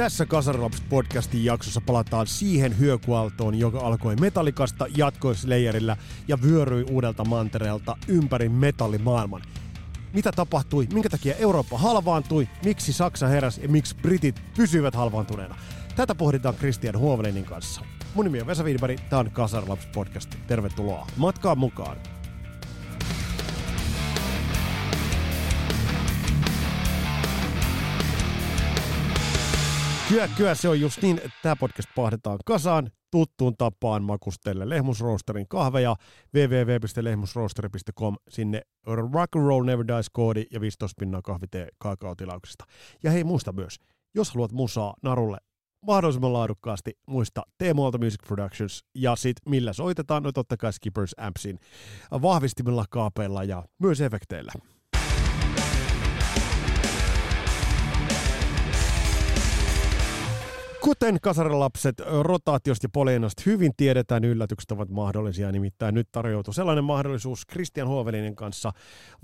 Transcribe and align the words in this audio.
Tässä 0.00 0.26
Kasarilapset 0.26 0.88
podcastin 0.88 1.44
jaksossa 1.44 1.80
palataan 1.80 2.26
siihen 2.26 2.78
hyökualtoon, 2.78 3.54
joka 3.54 3.80
alkoi 3.80 4.16
metallikasta, 4.16 4.86
jatkoi 4.96 5.34
Slayerillä 5.34 5.96
ja 6.28 6.42
vyöryi 6.42 6.84
uudelta 6.90 7.24
mantereelta 7.24 7.96
ympäri 8.08 8.48
metallimaailman. 8.48 9.42
Mitä 10.12 10.32
tapahtui, 10.32 10.86
minkä 10.92 11.08
takia 11.08 11.34
Eurooppa 11.34 11.78
halvaantui, 11.78 12.48
miksi 12.64 12.92
Saksa 12.92 13.26
heräsi 13.26 13.62
ja 13.62 13.68
miksi 13.68 13.96
Britit 14.02 14.42
pysyvät 14.56 14.94
halvaantuneena. 14.94 15.56
Tätä 15.96 16.14
pohditaan 16.14 16.54
Christian 16.54 16.98
Huovelinin 16.98 17.44
kanssa. 17.44 17.80
Mun 18.14 18.24
nimi 18.24 18.40
on 18.40 18.46
Vesa 18.46 18.64
Wienberg, 18.64 19.00
tämä 19.10 19.20
on 19.20 19.30
Kasarilapset 19.30 19.92
podcast. 19.92 20.34
Tervetuloa 20.46 21.06
matkaan 21.16 21.58
mukaan. 21.58 21.96
Kyllä, 30.10 30.28
kyllä 30.28 30.54
se 30.54 30.68
on 30.68 30.80
just 30.80 31.02
niin, 31.02 31.18
että 31.18 31.38
tämä 31.42 31.56
podcast 31.56 31.88
pahdetaan 31.94 32.38
kasaan 32.44 32.90
tuttuun 33.10 33.56
tapaan 33.56 34.02
makustelle 34.02 34.68
Lehmusroosterin 34.68 35.48
kahveja 35.48 35.96
www.lehmusroosteri.com 36.34 38.16
sinne 38.28 38.62
Rock 38.86 39.36
and 39.36 39.46
Roll 39.46 39.64
Never 39.64 39.86
Dies 39.88 40.10
koodi 40.12 40.46
ja 40.50 40.60
15 40.60 40.98
pinnaa 41.00 41.22
kahvitee 41.22 41.68
kaakaotilauksesta. 41.78 42.64
Ja 43.02 43.10
hei 43.10 43.24
muista 43.24 43.52
myös, 43.52 43.76
jos 44.14 44.34
haluat 44.34 44.52
musaa 44.52 44.94
narulle 45.02 45.38
mahdollisimman 45.86 46.32
laadukkaasti, 46.32 46.98
muista 47.06 47.42
Teemualta 47.58 47.98
Music 47.98 48.26
Productions 48.26 48.84
ja 48.94 49.16
sit 49.16 49.36
millä 49.48 49.72
soitetaan, 49.72 50.22
no 50.22 50.32
totta 50.32 50.56
kai 50.56 50.72
Skippers 50.72 51.14
Ampsin 51.18 51.58
vahvistimilla, 52.22 52.84
kaapeilla 52.90 53.44
ja 53.44 53.64
myös 53.78 54.00
efekteillä. 54.00 54.52
Kuten 60.80 61.20
kasarilapset 61.22 61.94
rotaatiosta 62.20 62.84
ja 62.84 62.90
poleenasta 62.92 63.42
hyvin 63.46 63.72
tiedetään, 63.76 64.24
yllätykset 64.24 64.70
ovat 64.70 64.88
mahdollisia. 64.90 65.52
Nimittäin 65.52 65.94
nyt 65.94 66.08
tarjoutuu 66.12 66.52
sellainen 66.52 66.84
mahdollisuus 66.84 67.46
Christian 67.52 67.88
Huovelinen 67.88 68.36
kanssa, 68.36 68.72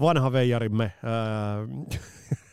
vanha 0.00 0.32
veijarimme, 0.32 0.92
ää, 1.02 1.58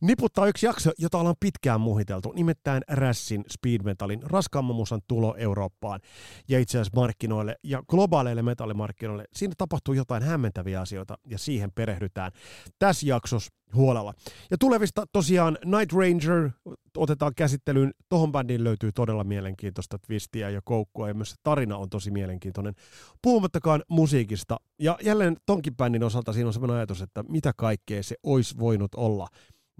niputtaa 0.00 0.46
yksi 0.46 0.66
jakso, 0.66 0.90
jota 0.98 1.18
ollaan 1.18 1.34
pitkään 1.40 1.80
muhiteltu, 1.80 2.32
nimittäin 2.32 2.82
Rassin 2.88 3.44
Speed 3.50 3.82
Metalin 3.84 4.22
raskaamman 4.22 4.76
musan 4.76 5.00
tulo 5.08 5.34
Eurooppaan 5.38 6.00
ja 6.48 6.58
itse 6.58 6.78
asiassa 6.78 7.00
markkinoille 7.00 7.56
ja 7.64 7.82
globaaleille 7.88 8.42
metallimarkkinoille. 8.42 9.24
Siinä 9.32 9.54
tapahtuu 9.58 9.94
jotain 9.94 10.22
hämmentäviä 10.22 10.80
asioita 10.80 11.18
ja 11.26 11.38
siihen 11.38 11.72
perehdytään 11.72 12.32
tässä 12.78 13.06
jaksossa 13.06 13.52
huolella. 13.74 14.14
Ja 14.50 14.58
tulevista 14.58 15.04
tosiaan 15.12 15.58
Night 15.64 15.92
Ranger 15.92 16.50
otetaan 16.96 17.32
käsittelyyn. 17.36 17.94
Tohon 18.08 18.32
bändiin 18.32 18.64
löytyy 18.64 18.92
todella 18.92 19.24
mielenkiintoista 19.24 19.98
twistiä 19.98 20.50
ja 20.50 20.60
koukkua 20.64 21.08
ja 21.08 21.14
myös 21.14 21.30
se 21.30 21.36
tarina 21.42 21.76
on 21.76 21.90
tosi 21.90 22.10
mielenkiintoinen. 22.10 22.74
Puhumattakaan 23.22 23.82
musiikista. 23.88 24.56
Ja 24.78 24.98
jälleen 25.02 25.36
tonkin 25.46 25.76
bändin 25.76 26.04
osalta 26.04 26.32
siinä 26.32 26.46
on 26.46 26.52
sellainen 26.52 26.76
ajatus, 26.76 27.02
että 27.02 27.22
mitä 27.28 27.52
kaikkea 27.56 28.02
se 28.02 28.16
olisi 28.22 28.58
voinut 28.58 28.94
olla 28.94 29.28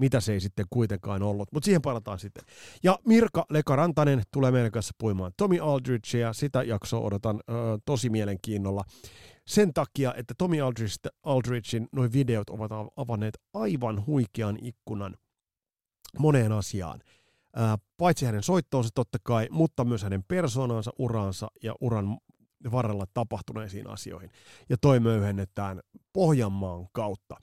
mitä 0.01 0.20
se 0.20 0.33
ei 0.33 0.41
sitten 0.41 0.67
kuitenkaan 0.70 1.23
ollut. 1.23 1.48
Mutta 1.53 1.65
siihen 1.65 1.83
palataan 1.83 2.19
sitten. 2.19 2.45
Ja 2.83 2.98
Mirka 3.06 3.47
Lekarantanen 3.51 4.23
tulee 4.33 4.51
meidän 4.51 4.70
kanssa 4.70 4.95
puimaan 4.98 5.33
Tommy 5.37 5.59
Aldridgea. 5.59 6.33
Sitä 6.33 6.62
jaksoa 6.62 7.00
odotan 7.00 7.41
ö, 7.50 7.53
tosi 7.84 8.11
mielenkiinnolla. 8.11 8.84
Sen 9.47 9.75
takia, 9.75 10.15
että 10.15 10.34
Tommy 10.38 10.56
Aldridgein 11.22 11.88
noin 11.93 12.12
videot 12.12 12.50
ovat 12.50 12.71
avanneet 12.97 13.38
aivan 13.55 14.06
huikean 14.06 14.59
ikkunan 14.62 15.16
moneen 16.19 16.53
asiaan. 16.53 17.00
Ää, 17.56 17.78
paitsi 17.97 18.27
hänen 18.27 18.43
soittoonsa 18.43 18.91
totta 18.94 19.19
kai, 19.22 19.49
mutta 19.50 19.84
myös 19.84 20.03
hänen 20.03 20.25
persoonansa, 20.28 20.91
uraansa 20.99 21.49
ja 21.62 21.75
uran 21.81 22.19
varrella 22.72 23.04
tapahtuneisiin 23.15 23.91
asioihin. 23.91 24.31
Ja 24.69 24.76
toi 24.81 25.00
möyhennetään 25.00 25.81
Pohjanmaan 26.12 26.87
kautta. 26.93 27.37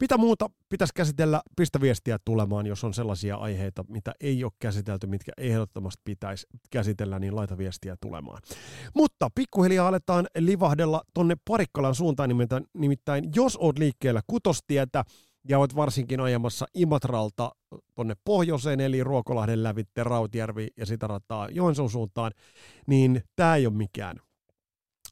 Mitä 0.00 0.18
muuta 0.18 0.50
pitäisi 0.68 0.94
käsitellä? 0.94 1.42
Pistä 1.56 1.80
viestiä 1.80 2.18
tulemaan, 2.24 2.66
jos 2.66 2.84
on 2.84 2.94
sellaisia 2.94 3.36
aiheita, 3.36 3.84
mitä 3.88 4.12
ei 4.20 4.44
ole 4.44 4.52
käsitelty, 4.58 5.06
mitkä 5.06 5.32
ehdottomasti 5.38 6.00
pitäisi 6.04 6.46
käsitellä, 6.70 7.18
niin 7.18 7.36
laita 7.36 7.58
viestiä 7.58 7.96
tulemaan. 8.00 8.42
Mutta 8.94 9.28
pikkuhiljaa 9.34 9.88
aletaan 9.88 10.26
livahdella 10.38 11.02
tonne 11.14 11.36
Parikkalan 11.48 11.94
suuntaan, 11.94 12.30
nimittäin, 12.74 13.24
jos 13.36 13.56
oot 13.60 13.78
liikkeellä 13.78 14.20
kutostietä, 14.26 15.04
ja 15.48 15.58
olet 15.58 15.76
varsinkin 15.76 16.20
ajamassa 16.20 16.66
Imatralta 16.74 17.50
tuonne 17.94 18.14
pohjoiseen, 18.24 18.80
eli 18.80 19.04
Ruokolahden 19.04 19.62
lävitte 19.62 20.04
Rautjärvi 20.04 20.68
ja 20.76 20.86
sitä 20.86 21.06
rataa 21.06 21.48
Joensuun 21.48 21.90
suuntaan, 21.90 22.32
niin 22.86 23.22
tämä 23.36 23.56
ei 23.56 23.66
ole 23.66 23.74
mikään 23.74 24.16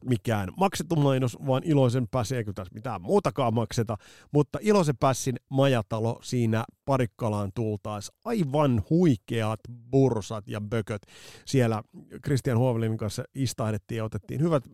mikään 0.04 0.48
maksettu 0.56 0.96
mainos, 0.96 1.36
vaan 1.46 1.62
Iloisen 1.64 2.08
pässi, 2.10 2.36
eikö 2.36 2.52
tässä 2.52 2.74
mitään 2.74 3.02
muutakaan 3.02 3.54
makseta, 3.54 3.96
mutta 4.32 4.58
Iloisen 4.62 4.96
pässin 4.96 5.36
majatalo 5.50 6.18
siinä 6.22 6.64
Parikkalaan 6.84 7.50
tultaessa 7.54 8.12
aivan 8.24 8.82
huikeat 8.90 9.60
bursat 9.90 10.48
ja 10.48 10.60
bököt. 10.60 11.02
Siellä 11.46 11.82
Christian 12.24 12.58
Huovelin 12.58 12.96
kanssa 12.96 13.24
istahdettiin 13.34 13.96
ja 13.96 14.04
otettiin 14.04 14.40
hyvät 14.40 14.64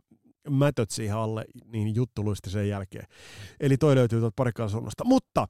mätöt 0.50 0.90
siihen 0.90 1.16
alle, 1.16 1.44
niin 1.66 1.94
juttu 1.94 2.24
luisti 2.24 2.50
sen 2.50 2.68
jälkeen. 2.68 3.06
Eli 3.60 3.76
toi 3.76 3.94
löytyy 3.94 4.20
tuolta 4.20 4.34
Parikkalan 4.36 4.70
suunnasta. 4.70 5.04
Mutta 5.04 5.48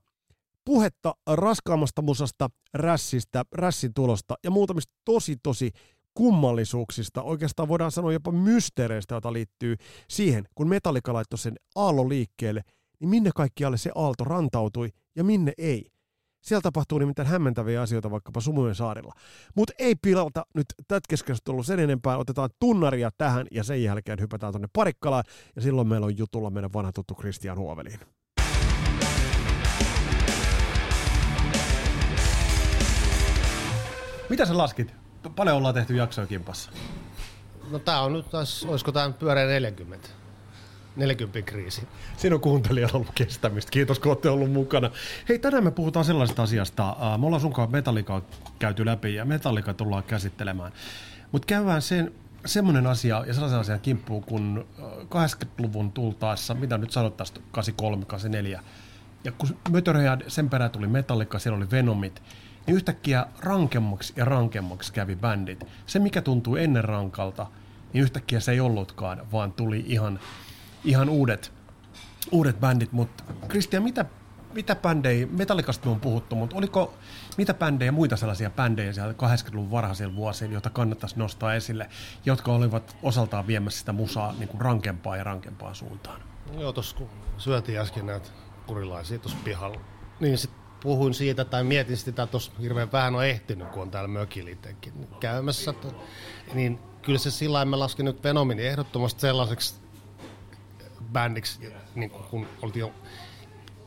puhetta 0.65 1.15
raskaammasta 1.27 2.03
musasta, 2.03 2.51
rässistä, 2.75 3.45
rässin 3.53 3.95
tulosta 3.95 4.35
ja 4.45 4.51
muutamista 4.51 4.93
tosi 5.05 5.37
tosi 5.43 5.71
kummallisuuksista, 6.15 7.23
oikeastaan 7.23 7.69
voidaan 7.69 7.93
sanoa 7.93 8.13
jopa 8.13 8.33
mysteereistä, 8.33 9.15
joita 9.15 9.33
liittyy 9.33 9.77
siihen, 10.09 10.45
kun 10.55 10.69
Metallica 10.69 11.13
laittoi 11.13 11.39
sen 11.39 11.55
aallon 11.75 12.09
liikkeelle, 12.09 12.63
niin 13.01 13.09
minne 13.09 13.31
kaikkialle 13.35 13.77
se 13.77 13.91
aalto 13.95 14.25
rantautui 14.25 14.91
ja 15.17 15.25
minne 15.25 15.53
ei. 15.59 15.87
Siellä 16.45 16.63
tapahtuu 16.63 16.99
nimittäin 16.99 17.29
hämmentäviä 17.29 17.83
asioita 17.83 18.11
vaikkapa 18.11 18.41
Sumujen 18.41 18.75
saarilla. 18.75 19.13
Mutta 19.57 19.73
ei 19.79 19.95
pilata 20.03 20.47
nyt 20.55 20.67
tätä 20.89 21.07
keskustelua 21.09 21.63
sen 21.63 21.81
enempää. 21.81 22.19
Otetaan 22.19 22.51
tunnaria 22.61 23.11
tähän 23.19 23.47
ja 23.51 23.65
sen 23.65 23.83
jälkeen 23.83 24.21
hypätään 24.21 24.53
tuonne 24.53 24.69
Parikkalaan. 24.73 25.25
Ja 25.57 25.63
silloin 25.63 25.89
meillä 25.89 26.07
on 26.07 26.19
jutulla 26.19 26.51
meidän 26.51 26.73
vanha 26.73 26.93
tuttu 26.93 27.15
Christian 27.15 27.59
Huovelin. 27.59 28.01
Mitä 34.31 34.47
sä 34.47 34.59
laskit? 34.59 35.04
Paljon 35.37 35.57
ollaan 35.57 35.75
tehty 35.75 35.97
jaksoja 35.97 36.27
kimpassa. 36.27 36.71
No 37.71 37.79
tää 37.79 38.01
on 38.01 38.12
nyt 38.12 38.31
taas, 38.31 38.65
olisiko 38.65 38.93
tää 38.93 39.11
pyöreä 39.11 39.47
40? 39.47 40.09
40 40.97 41.51
kriisi. 41.51 41.89
Siinä 42.17 42.37
on 42.37 42.43
ollut 42.93 43.11
kestämistä. 43.15 43.71
Kiitos, 43.71 43.99
kun 43.99 44.11
olette 44.11 44.29
ollut 44.29 44.53
mukana. 44.53 44.91
Hei, 45.29 45.39
tänään 45.39 45.65
me 45.65 45.71
puhutaan 45.71 46.05
sellaisesta 46.05 46.43
asiasta. 46.43 46.97
Me 47.19 47.27
ollaan 47.27 47.41
sunkaan 47.41 47.71
Metallica 47.71 48.23
käyty 48.59 48.87
läpi 48.87 49.15
ja 49.15 49.25
Metallica 49.25 49.75
tullaan 49.75 50.03
käsittelemään. 50.03 50.73
Mutta 51.33 51.47
käydään 51.47 51.83
sen, 51.83 52.12
semmoinen 52.47 52.87
asia 52.87 53.25
ja 53.27 53.35
sellaisen 53.35 53.59
asian 53.59 53.81
kimppuun, 53.81 54.25
kun 54.25 54.67
80-luvun 55.05 55.93
tultaessa, 55.93 56.55
mitä 56.55 56.79
nyt 56.79 56.91
sanottaisiin, 56.91 57.43
83, 57.53 58.05
84, 58.05 58.62
ja 59.25 59.33
kun 59.33 59.49
Motorhead, 59.71 60.21
sen 60.29 60.50
perään 60.50 60.71
tuli 60.71 60.87
Metallica, 60.87 61.38
siellä 61.38 61.56
oli 61.56 61.71
Venomit, 61.71 62.23
niin 62.66 62.76
yhtäkkiä 62.76 63.26
rankemmaksi 63.40 64.12
ja 64.16 64.25
rankemmaksi 64.25 64.93
kävi 64.93 65.16
bändit. 65.16 65.64
Se, 65.87 65.99
mikä 65.99 66.22
tuntui 66.22 66.64
ennen 66.64 66.84
rankalta, 66.84 67.46
niin 67.93 68.02
yhtäkkiä 68.02 68.40
se 68.40 68.52
ei 68.52 68.61
ollutkaan, 68.61 69.32
vaan 69.32 69.52
tuli 69.52 69.84
ihan, 69.87 70.20
ihan 70.84 71.08
uudet, 71.08 71.52
uudet 72.31 72.61
bändit. 72.61 72.93
Mutta 72.93 73.25
Kristian, 73.49 73.82
mitä, 73.82 74.05
mitä 74.55 74.75
bändejä, 74.75 75.26
Metallikasta 75.26 75.90
on 75.90 76.00
puhuttu, 76.00 76.37
mutta 76.37 76.56
oliko 76.56 76.94
mitä 77.38 77.55
bändejä, 77.55 77.93
muita 77.93 78.16
sellaisia 78.16 78.50
bändejä 78.50 78.93
siellä 78.93 79.12
80-luvun 79.12 79.70
varhaisilla 79.70 80.16
vuosilla, 80.16 80.52
joita 80.52 80.70
kannattaisi 80.70 81.19
nostaa 81.19 81.55
esille, 81.55 81.88
jotka 82.25 82.52
olivat 82.52 82.96
osaltaan 83.02 83.46
viemässä 83.46 83.78
sitä 83.78 83.93
musaa 83.93 84.34
niin 84.38 84.49
kuin 84.49 84.61
rankempaa 84.61 85.16
ja 85.16 85.25
rankempaa 85.25 85.75
suuntaan? 85.75 86.20
Joo, 86.58 86.72
tuossa 86.72 86.96
kun 86.96 87.08
syötiin 87.38 87.78
äsken 87.78 88.06
näitä 88.06 88.28
purilaisia 88.66 89.19
tuossa 89.19 89.38
pihalla, 89.44 89.81
niin 90.20 90.38
sitten 90.38 90.63
puhuin 90.85 91.15
siitä 91.15 91.45
tai 91.45 91.65
mietin 91.65 91.97
sitä, 91.97 92.27
tuossa 92.27 92.53
hirveän 92.61 92.93
vähän 92.93 93.15
on 93.15 93.25
ehtinyt, 93.27 93.69
kun 93.69 93.83
on 93.83 93.91
täällä 93.91 94.09
mökillä 94.09 94.51
käymässä. 95.21 95.75
Niin 96.55 96.79
kyllä 97.03 97.19
se 97.19 97.31
sillä 97.31 97.65
mä 97.65 97.79
lasken 97.79 98.07
nyt 98.07 98.25
Venomini 98.25 98.67
ehdottomasti 98.67 99.21
sellaiseksi 99.21 99.75
bändiksi, 101.13 101.73
niin 101.95 102.11
kun 102.11 102.47
oltiin 102.63 102.93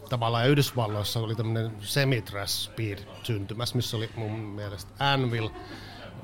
tavallaan 0.10 0.44
ja 0.44 0.50
Yhdysvalloissa 0.50 1.20
oli 1.20 1.36
tämmöinen 1.36 1.72
semi 1.80 2.24
speed 2.46 3.00
syntymässä, 3.24 3.76
missä 3.76 3.98
oli 3.98 4.10
mun 4.16 4.40
mielestä 4.40 4.92
Anvil, 5.00 5.50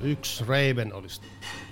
yksi 0.00 0.44
Raven 0.44 0.92
olisi 0.92 1.20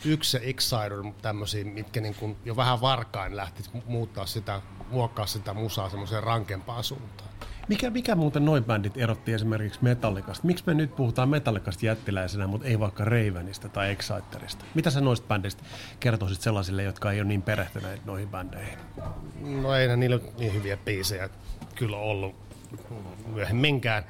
yksi 0.04 0.30
se 0.30 0.40
Exciter, 0.42 1.12
tämmöisiä, 1.22 1.64
mitkä 1.64 2.00
niin 2.00 2.14
kuin 2.14 2.36
jo 2.44 2.56
vähän 2.56 2.80
varkain 2.80 3.36
lähti 3.36 3.62
muuttaa 3.86 4.26
sitä, 4.26 4.62
muokkaa 4.90 5.26
sitä 5.26 5.54
musaa 5.54 5.90
semmoiseen 5.90 6.22
rankempaan 6.22 6.84
suuntaan. 6.84 7.31
Mikä, 7.68 7.90
mikä 7.90 8.14
muuten 8.14 8.44
noin 8.44 8.64
bändit 8.64 8.96
erotti 8.96 9.32
esimerkiksi 9.32 9.78
Metallicasta? 9.82 10.46
Miksi 10.46 10.64
me 10.66 10.74
nyt 10.74 10.96
puhutaan 10.96 11.28
Metallicasta 11.28 11.86
jättiläisenä, 11.86 12.46
mutta 12.46 12.66
ei 12.66 12.80
vaikka 12.80 13.04
Ravenista 13.04 13.68
tai 13.68 13.90
Exciterista? 13.90 14.64
Mitä 14.74 14.90
sä 14.90 15.00
noista 15.00 15.26
bändistä 15.26 15.62
kertoisit 16.00 16.40
sellaisille, 16.40 16.82
jotka 16.82 17.12
ei 17.12 17.20
ole 17.20 17.28
niin 17.28 17.42
perehtyneet 17.42 18.04
noihin 18.04 18.28
bändeihin? 18.28 18.78
No 19.62 19.74
ei 19.74 19.96
niillä 19.96 20.18
niin 20.38 20.54
hyviä 20.54 20.76
biisejä 20.76 21.28
kyllä 21.74 21.96
ollut 21.96 22.34
myöhemminkään, 23.26 24.04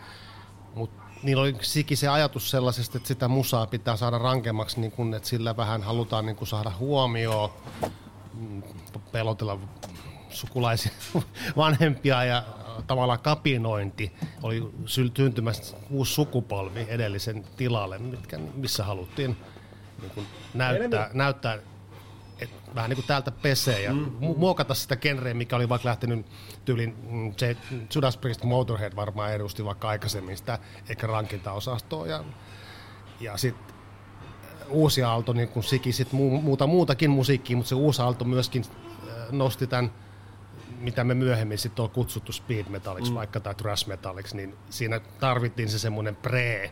mutta 0.74 1.02
niillä 1.22 1.42
oli 1.42 1.56
siki 1.60 1.96
se 1.96 2.08
ajatus 2.08 2.50
sellaisesta, 2.50 2.98
että 2.98 3.08
sitä 3.08 3.28
musaa 3.28 3.66
pitää 3.66 3.96
saada 3.96 4.18
rankemmaksi, 4.18 4.80
niin 4.80 4.92
kun, 4.92 5.14
että 5.14 5.28
sillä 5.28 5.56
vähän 5.56 5.82
halutaan 5.82 6.26
niin 6.26 6.46
saada 6.46 6.72
huomioon, 6.78 7.50
mm, 8.34 8.62
pelotella 9.12 9.58
sukulaisia 10.32 10.92
vanhempia 11.56 12.24
ja 12.24 12.44
tavallaan 12.86 13.20
kapinointi 13.20 14.12
oli 14.42 14.70
syntymässä 15.14 15.76
uusi 15.90 16.12
sukupolvi 16.14 16.86
edellisen 16.88 17.44
tilalle, 17.56 17.98
mitkä, 17.98 18.38
missä 18.54 18.84
haluttiin 18.84 19.36
niin 20.00 20.10
kuin 20.10 20.26
näyttää, 20.54 21.10
näyttää 21.12 21.58
että 22.38 22.74
vähän 22.74 22.90
niin 22.90 22.96
kuin 22.96 23.06
täältä 23.06 23.30
pesee 23.30 23.82
ja 23.82 23.92
mm. 23.92 24.12
muokata 24.36 24.74
sitä 24.74 24.96
genreä, 24.96 25.34
mikä 25.34 25.56
oli 25.56 25.68
vaikka 25.68 25.88
lähtenyt 25.88 26.26
tyylin, 26.64 26.96
mm, 27.10 27.34
se 27.36 27.56
Judas 27.94 28.16
Priest 28.16 28.44
Motorhead 28.44 28.96
varmaan 28.96 29.32
edusti 29.32 29.64
vaikka 29.64 29.88
aikaisemmin 29.88 30.36
sitä 30.36 30.58
ehkä 30.88 31.06
rankintaosastoa 31.06 32.06
ja, 32.06 32.24
ja 33.20 33.36
sitten 33.36 33.74
uusi 34.68 35.02
aalto 35.02 35.32
niin 35.32 35.48
kuin 35.48 35.64
siki 35.64 35.92
sit 35.92 36.12
muuta 36.12 36.66
muutakin 36.66 37.10
musiikkia, 37.10 37.56
mutta 37.56 37.68
se 37.68 37.74
uusi 37.74 38.02
aalto 38.02 38.24
myöskin 38.24 38.64
nosti 39.30 39.66
tämän 39.66 39.92
mitä 40.82 41.04
me 41.04 41.14
myöhemmin 41.14 41.58
sitten 41.58 41.82
on 41.82 41.90
kutsuttu 41.90 42.32
speed 42.32 42.66
metalliksi 42.68 43.10
mm. 43.10 43.16
vaikka 43.16 43.40
tai 43.40 43.54
thrash 43.54 43.88
metalliksi, 43.88 44.36
niin 44.36 44.54
siinä 44.70 45.00
tarvittiin 45.20 45.68
se 45.68 45.78
semmoinen 45.78 46.16
pre 46.16 46.70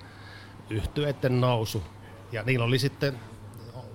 yhtyeiden 0.70 1.40
nousu. 1.40 1.82
Ja 2.32 2.42
niillä 2.42 2.64
oli 2.64 2.78
sitten, 2.78 3.14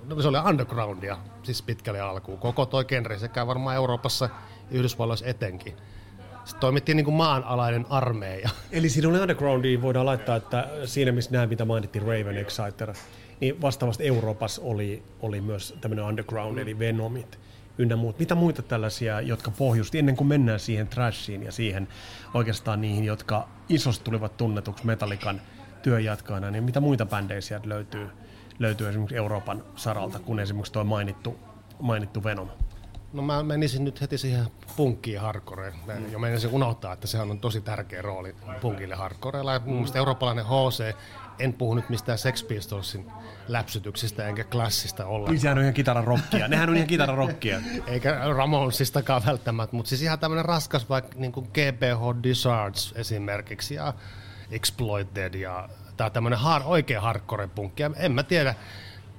no 0.05 0.21
se 0.21 0.27
oli 0.27 0.37
undergroundia, 0.49 1.17
siis 1.43 1.61
pitkälle 1.61 1.99
alkuun. 1.99 2.39
Koko 2.39 2.65
toi 2.65 2.85
genre 2.85 3.19
sekä 3.19 3.47
varmaan 3.47 3.75
Euroopassa 3.75 4.25
ja 4.71 4.77
Yhdysvalloissa 4.77 5.25
etenkin. 5.25 5.73
Sitten 6.45 6.59
toimittiin 6.59 6.95
niin 6.95 7.05
kuin 7.05 7.15
maanalainen 7.15 7.85
armeija. 7.89 8.49
Eli 8.71 8.89
siinä 8.89 9.09
oli 9.09 9.19
undergroundia, 9.19 9.81
voidaan 9.81 10.05
laittaa, 10.05 10.35
että 10.35 10.69
siinä 10.85 11.11
missä 11.11 11.31
nämä, 11.31 11.47
mitä 11.47 11.65
mainittiin, 11.65 12.01
Raven 12.01 12.37
Exciter, 12.37 12.93
niin 13.39 13.61
vastaavasti 13.61 14.07
Euroopassa 14.07 14.61
oli, 14.65 15.03
oli 15.21 15.41
myös 15.41 15.75
tämmöinen 15.81 16.05
underground, 16.05 16.55
mm. 16.55 16.61
eli 16.61 16.79
Venomit 16.79 17.39
ynnä 17.77 17.95
muut. 17.95 18.19
Mitä 18.19 18.35
muita 18.35 18.61
tällaisia, 18.61 19.21
jotka 19.21 19.51
pohjusti, 19.51 19.99
ennen 19.99 20.15
kuin 20.15 20.27
mennään 20.27 20.59
siihen 20.59 20.87
trashiin 20.87 21.43
ja 21.43 21.51
siihen 21.51 21.87
oikeastaan 22.33 22.81
niihin, 22.81 23.05
jotka 23.05 23.47
isosti 23.69 24.05
tulivat 24.05 24.37
tunnetuksi 24.37 24.85
Metallikan 24.85 25.41
työjatkoina, 25.81 26.51
niin 26.51 26.63
mitä 26.63 26.79
muita 26.79 27.05
bändejä 27.05 27.41
sieltä 27.41 27.69
löytyy, 27.69 28.09
löytyy 28.59 28.89
esimerkiksi 28.89 29.17
Euroopan 29.17 29.63
saralta, 29.75 30.19
kun 30.19 30.39
esimerkiksi 30.39 30.73
tuo 30.73 30.83
mainittu, 30.83 31.39
mainittu 31.81 32.23
Venom? 32.23 32.49
No 33.15 33.21
mä 33.21 33.43
menisin 33.43 33.83
nyt 33.83 34.01
heti 34.01 34.17
siihen 34.17 34.47
punkkiin 34.75 35.21
hardcoreen. 35.21 35.73
Mä 35.85 35.93
mm. 35.93 36.11
jo 36.11 36.19
menisin 36.19 36.49
unohtaa, 36.49 36.93
että 36.93 37.07
sehän 37.07 37.31
on 37.31 37.39
tosi 37.39 37.61
tärkeä 37.61 38.01
rooli 38.01 38.35
punkille 38.61 38.95
hardcoreella. 38.95 39.53
Ja 39.53 39.59
mun 39.59 39.73
mielestä 39.73 39.99
eurooppalainen 39.99 40.45
HC, 40.45 40.95
en 41.39 41.53
puhu 41.53 41.73
nyt 41.73 41.89
mistään 41.89 42.17
Sex 42.17 42.47
Pistolsin 42.47 43.11
läpsytyksistä 43.47 44.27
enkä 44.27 44.43
klassista 44.43 45.05
olla. 45.05 45.29
Niin 45.29 45.39
sehän 45.39 45.57
on 45.57 45.63
ihan 45.63 45.73
kitararokkia. 45.73 46.47
Nehän 46.47 46.69
on 46.69 46.75
ihan 46.75 46.87
kitararokkia. 46.87 47.61
Eikä 47.87 48.19
Ramonsistakaan 48.35 49.21
välttämättä, 49.25 49.75
mutta 49.75 49.89
siis 49.89 50.01
ihan 50.01 50.19
tämmöinen 50.19 50.45
raskas 50.45 50.89
vaikka 50.89 51.19
niin 51.19 51.31
kuin 51.31 51.47
GBH 51.53 52.23
Discharge 52.23 52.79
esimerkiksi 52.95 53.75
ja 53.75 53.93
Exploited 54.51 55.33
ja 55.33 55.69
tää 55.97 56.09
tämmöinen 56.09 56.39
har, 56.39 56.61
oikea 56.65 57.01
hardcore 57.01 57.47
punkki. 57.47 57.83
En 57.95 58.11
mä 58.11 58.23
tiedä, 58.23 58.55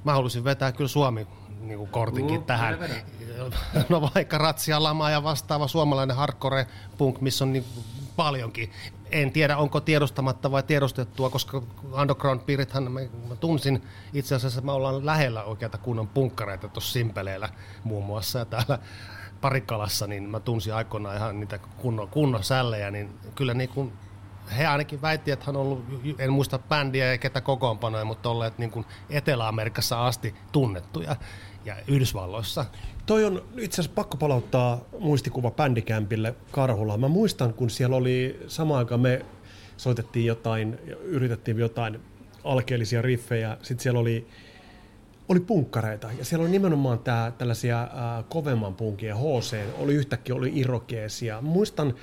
mä 0.05 0.13
haluaisin 0.13 0.45
vetää 0.45 0.73
kyllä 0.73 0.89
Suomi 0.89 1.27
niin 1.61 1.79
kuin 1.79 1.91
kortinkin 1.91 2.41
mm, 2.41 2.47
tähän. 2.47 2.79
No 3.89 4.11
vaikka 4.15 4.39
Ratsia 4.39 4.83
Lama 4.83 5.11
ja 5.11 5.23
vastaava 5.23 5.69
suomalainen 5.69 6.17
hardcore 6.17 6.67
punk, 6.99 7.21
missä 7.21 7.45
on 7.45 7.53
niin 7.53 7.65
paljonkin. 8.17 8.71
En 9.11 9.33
tiedä, 9.33 9.57
onko 9.57 9.81
tiedostamatta 9.81 10.51
vai 10.51 10.63
tiedostettua, 10.63 11.31
koska 11.31 11.63
underground-piirithän 11.93 12.93
mä, 12.93 13.01
mä 13.29 13.37
tunsin 13.37 13.83
itse 14.13 14.35
asiassa, 14.35 14.61
me 14.61 14.73
ollaan 14.73 15.07
lähellä 15.07 15.45
oikeata 15.45 15.79
kunnon 15.79 16.09
punkkareita 16.09 16.69
tuossa 16.69 16.93
Simpeleillä 16.93 17.49
muun 17.85 18.05
muassa 18.05 18.39
ja 18.39 18.45
täällä 18.45 18.79
Parikalassa, 19.41 20.07
niin 20.07 20.23
mä 20.23 20.41
tunsin 20.41 20.75
aikoinaan 20.75 21.17
ihan 21.17 21.41
niitä 21.41 21.59
kunnon, 21.59 22.09
kunnon 22.09 22.45
sällejä, 22.45 22.91
niin 22.91 23.19
kyllä 23.35 23.55
niin 23.55 23.69
kuin 23.69 23.93
he 24.59 24.67
ainakin 24.67 25.03
väitti, 25.03 25.31
että 25.31 25.47
hän 25.47 25.57
on 25.57 25.63
ollut, 25.63 25.85
en 26.19 26.33
muista 26.33 26.59
bändiä 26.59 27.07
ja 27.07 27.19
ketä 27.19 27.41
kokoonpanoja, 27.41 28.05
mutta 28.05 28.31
olleet 28.31 28.59
niin 28.59 28.71
kuin 28.71 28.87
Etelä-Amerikassa 29.11 30.07
asti 30.07 30.35
tunnettuja 30.53 31.17
ja 31.65 31.77
Yhdysvalloissa. 31.89 32.65
Toi 33.07 33.25
on 33.25 33.45
itse 33.59 33.81
asiassa 33.81 33.95
pakko 33.95 34.17
palauttaa 34.17 34.81
muistikuva 34.99 35.51
bändikämpille 35.51 36.35
Karhulaan. 36.51 37.01
Mä 37.01 37.09
muistan, 37.09 37.55
kun 37.55 37.71
siellä 37.71 37.97
oli 37.97 38.41
samaan 38.47 38.79
aikaan 38.79 39.01
me 39.01 39.25
soitettiin 39.77 40.27
jotain, 40.27 40.79
yritettiin 41.03 41.59
jotain 41.59 42.01
alkeellisia 42.45 43.03
riffejä, 43.03 43.57
sitten 43.63 43.83
siellä 43.83 44.01
oli 44.01 44.27
oli 45.29 45.41
punkkareita 45.41 46.09
ja 46.19 46.25
siellä 46.25 46.43
oli 46.43 46.51
nimenomaan 46.51 46.99
tää, 46.99 47.31
tällaisia 47.31 47.83
äh, 47.83 48.25
kovemman 48.29 48.75
punkia, 48.75 49.17
HC, 49.17 49.57
oli 49.79 49.95
yhtäkkiä 49.95 50.35
oli 50.35 50.53
irokeesia. 50.55 51.41
Muistan 51.41 51.95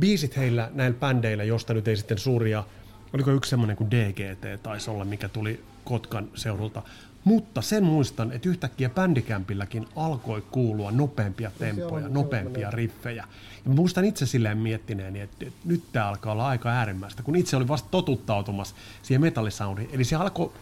biisit 0.00 0.36
heillä 0.36 0.70
näillä 0.74 0.98
bändeillä, 0.98 1.44
josta 1.44 1.74
nyt 1.74 1.88
ei 1.88 1.96
sitten 1.96 2.18
suuria, 2.18 2.64
oliko 3.12 3.30
yksi 3.30 3.50
semmoinen 3.50 3.76
kuin 3.76 3.90
DGT 3.90 4.62
taisi 4.62 4.90
olla, 4.90 5.04
mikä 5.04 5.28
tuli 5.28 5.64
Kotkan 5.84 6.28
seudulta, 6.34 6.82
mutta 7.24 7.62
sen 7.62 7.84
muistan, 7.84 8.32
että 8.32 8.48
yhtäkkiä 8.48 8.88
bändikämpilläkin 8.88 9.86
alkoi 9.96 10.42
kuulua 10.50 10.90
nopeampia 10.90 11.50
tempoja, 11.58 12.08
nopeampia 12.08 12.70
riffejä. 12.70 13.24
Ja 13.64 13.70
muistan 13.70 14.04
itse 14.04 14.26
silleen 14.26 14.58
miettineeni, 14.58 15.20
että 15.20 15.46
nyt 15.64 15.82
tämä 15.92 16.08
alkaa 16.08 16.32
olla 16.32 16.48
aika 16.48 16.68
äärimmäistä, 16.68 17.22
kun 17.22 17.36
itse 17.36 17.56
oli 17.56 17.68
vasta 17.68 17.88
totuttautumassa 17.90 18.76
siihen 19.02 19.20
metallisoundiin. 19.20 19.90
Eli 19.92 20.04
se 20.04 20.16
alkoi 20.16 20.52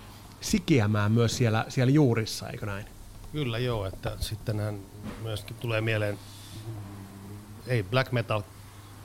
sikiämään 0.40 1.12
myös 1.12 1.36
siellä, 1.36 1.64
siellä 1.68 1.92
juurissa, 1.92 2.48
eikö 2.48 2.66
näin? 2.66 2.86
Kyllä 3.32 3.58
joo, 3.58 3.86
että 3.86 4.12
sittenhän 4.20 4.78
myöskin 5.22 5.56
tulee 5.60 5.80
mieleen, 5.80 6.18
ei 7.66 7.82
black 7.82 8.12
metal 8.12 8.42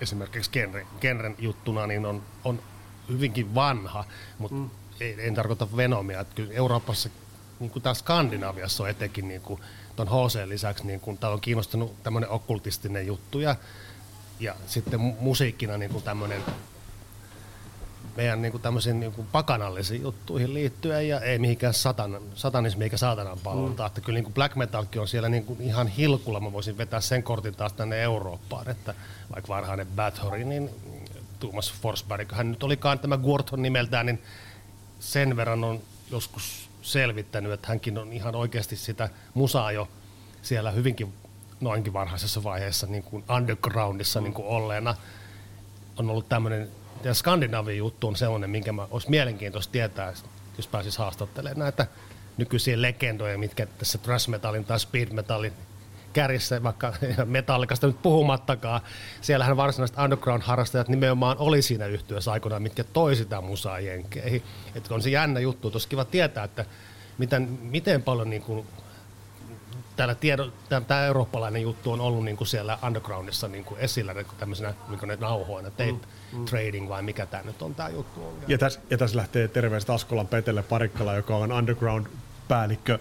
esimerkiksi 0.01 0.51
genre, 0.51 0.87
genren 1.01 1.35
juttuna, 1.39 1.87
niin 1.87 2.05
on, 2.05 2.23
on 2.43 2.61
hyvinkin 3.09 3.55
vanha, 3.55 4.05
mutta 4.37 4.57
mm. 4.57 4.69
ei, 4.99 5.27
en 5.27 5.35
tarkoita 5.35 5.77
Venomia. 5.77 6.19
Että 6.19 6.35
kyllä 6.35 6.53
Euroopassa 6.53 7.09
niin 7.59 7.71
kuin 7.71 7.83
täällä 7.83 7.99
Skandinaviassa 7.99 8.83
on 8.83 8.89
etenkin 8.89 9.27
niin 9.27 9.41
kuin 9.41 9.61
ton 9.95 10.07
HC 10.07 10.45
lisäksi, 10.45 10.87
niin 10.87 10.99
kuin, 10.99 11.17
täällä 11.17 11.33
on 11.35 11.41
kiinnostunut 11.41 12.03
tämmöinen 12.03 12.29
okkultistinen 12.29 13.07
juttu 13.07 13.39
ja, 13.39 13.55
ja 14.39 14.55
sitten 14.67 14.99
musiikkina 14.99 15.77
niin 15.77 15.91
kuin 15.91 16.03
tämmöinen 16.03 16.43
meidän 18.17 18.41
niin 18.41 18.51
kuin 18.51 18.61
tämmöisiin 18.61 18.99
niin 18.99 19.11
kuin 19.11 19.27
pakanallisiin 19.31 20.01
juttuihin 20.01 20.53
liittyen 20.53 21.07
ja 21.07 21.19
ei 21.19 21.39
mihinkään 21.39 21.73
satan, 21.73 22.19
satanismi 22.35 22.83
eikä 22.83 22.97
saatanan 22.97 23.39
palvonta. 23.43 23.83
Mm. 23.83 23.87
Että 23.87 24.01
kyllä 24.01 24.17
niin 24.17 24.23
kuin 24.23 24.33
black 24.33 24.55
metalkin 24.55 25.01
on 25.01 25.07
siellä 25.07 25.29
niin 25.29 25.45
kuin 25.45 25.61
ihan 25.61 25.87
hilkulla. 25.87 26.39
Mä 26.39 26.51
voisin 26.51 26.77
vetää 26.77 27.01
sen 27.01 27.23
kortin 27.23 27.55
taas 27.55 27.73
tänne 27.73 28.01
Eurooppaan, 28.01 28.69
että 28.69 28.93
vaikka 29.35 29.53
varhainen 29.53 29.87
Bathory, 29.95 30.43
niin 30.43 30.69
Thomas 31.39 31.73
Forsberg, 31.73 32.31
hän 32.31 32.51
nyt 32.51 32.63
olikaan 32.63 32.99
tämä 32.99 33.17
Gorton 33.17 33.61
nimeltään, 33.61 34.05
niin 34.05 34.21
sen 34.99 35.35
verran 35.35 35.63
on 35.63 35.81
joskus 36.11 36.69
selvittänyt, 36.81 37.51
että 37.51 37.67
hänkin 37.67 37.97
on 37.97 38.13
ihan 38.13 38.35
oikeasti 38.35 38.75
sitä 38.75 39.09
musaa 39.33 39.71
jo 39.71 39.87
siellä 40.41 40.71
hyvinkin 40.71 41.13
noinkin 41.61 41.93
varhaisessa 41.93 42.43
vaiheessa 42.43 42.87
niin 42.87 43.03
kuin 43.03 43.23
undergroundissa 43.35 44.19
mm. 44.19 44.23
niin 44.23 44.33
kuin 44.33 44.47
olleena. 44.47 44.95
On 45.97 46.09
ollut 46.09 46.29
tämmöinen, 46.29 46.69
ja 47.03 47.13
Skandinavian 47.13 47.77
juttu 47.77 48.07
on 48.07 48.15
sellainen, 48.15 48.49
minkä 48.49 48.71
mä 48.71 48.87
olisi 48.91 49.09
mielenkiintoista 49.09 49.71
tietää, 49.71 50.13
jos 50.57 50.67
pääsis 50.67 50.97
haastattelemaan 50.97 51.59
näitä 51.59 51.87
nykyisiä 52.37 52.81
legendoja, 52.81 53.37
mitkä 53.37 53.65
tässä 53.65 53.97
thrash 53.97 54.29
tai 54.67 54.79
speed 54.79 55.09
metalin 55.11 55.53
kärjessä, 56.13 56.63
vaikka 56.63 56.93
metallikasta 57.25 57.87
nyt 57.87 58.01
puhumattakaan. 58.01 58.81
Siellähän 59.21 59.57
varsinaiset 59.57 59.97
underground-harrastajat 59.97 60.87
nimenomaan 60.87 61.37
oli 61.37 61.61
siinä 61.61 61.85
yhtiössä 61.85 62.31
aikoinaan, 62.31 62.61
mitkä 62.61 62.83
toi 62.83 63.15
sitä 63.15 63.41
musaa 63.41 63.79
jenkeihin. 63.79 64.43
Että 64.75 64.93
on 64.93 65.01
se 65.01 65.09
jännä 65.09 65.39
juttu, 65.39 65.71
tuossa 65.71 65.89
kiva 65.89 66.05
tietää, 66.05 66.43
että 66.43 66.65
miten, 67.17 67.59
miten 67.61 68.03
paljon 68.03 68.29
niin 68.29 68.41
kuin 68.41 68.67
täällä 69.95 70.15
tiedo, 70.15 70.51
tämä 70.87 71.05
eurooppalainen 71.05 71.61
juttu 71.61 71.91
on 71.91 72.01
ollut 72.01 72.25
niin 72.25 72.37
kuin 72.37 72.47
siellä 72.47 72.79
undergroundissa 72.85 73.47
niin 73.47 73.63
kuin 73.63 73.79
esillä 73.79 74.13
niin 74.13 74.25
kuin 74.25 74.37
tämmöisenä 74.37 74.73
niin 74.89 74.99
ne 75.07 75.15
nauhoina, 75.15 75.69
tape 75.69 75.91
mm, 75.91 75.99
mm. 76.33 76.45
trading 76.45 76.89
vai 76.89 77.01
mikä 77.01 77.25
tämä 77.25 77.43
nyt 77.43 77.61
on 77.61 77.75
tämä 77.75 77.89
juttu. 77.89 78.23
On. 78.23 78.33
Ja 78.47 78.57
tässä, 78.57 78.79
ja 78.89 78.97
tässä 78.97 79.17
lähtee 79.17 79.47
terveistä 79.47 79.93
Askolan 79.93 80.27
Petelle 80.27 80.63
Parikkala, 80.63 81.15
joka 81.15 81.35
on 81.35 81.51
underground-päällikkö 81.51 82.99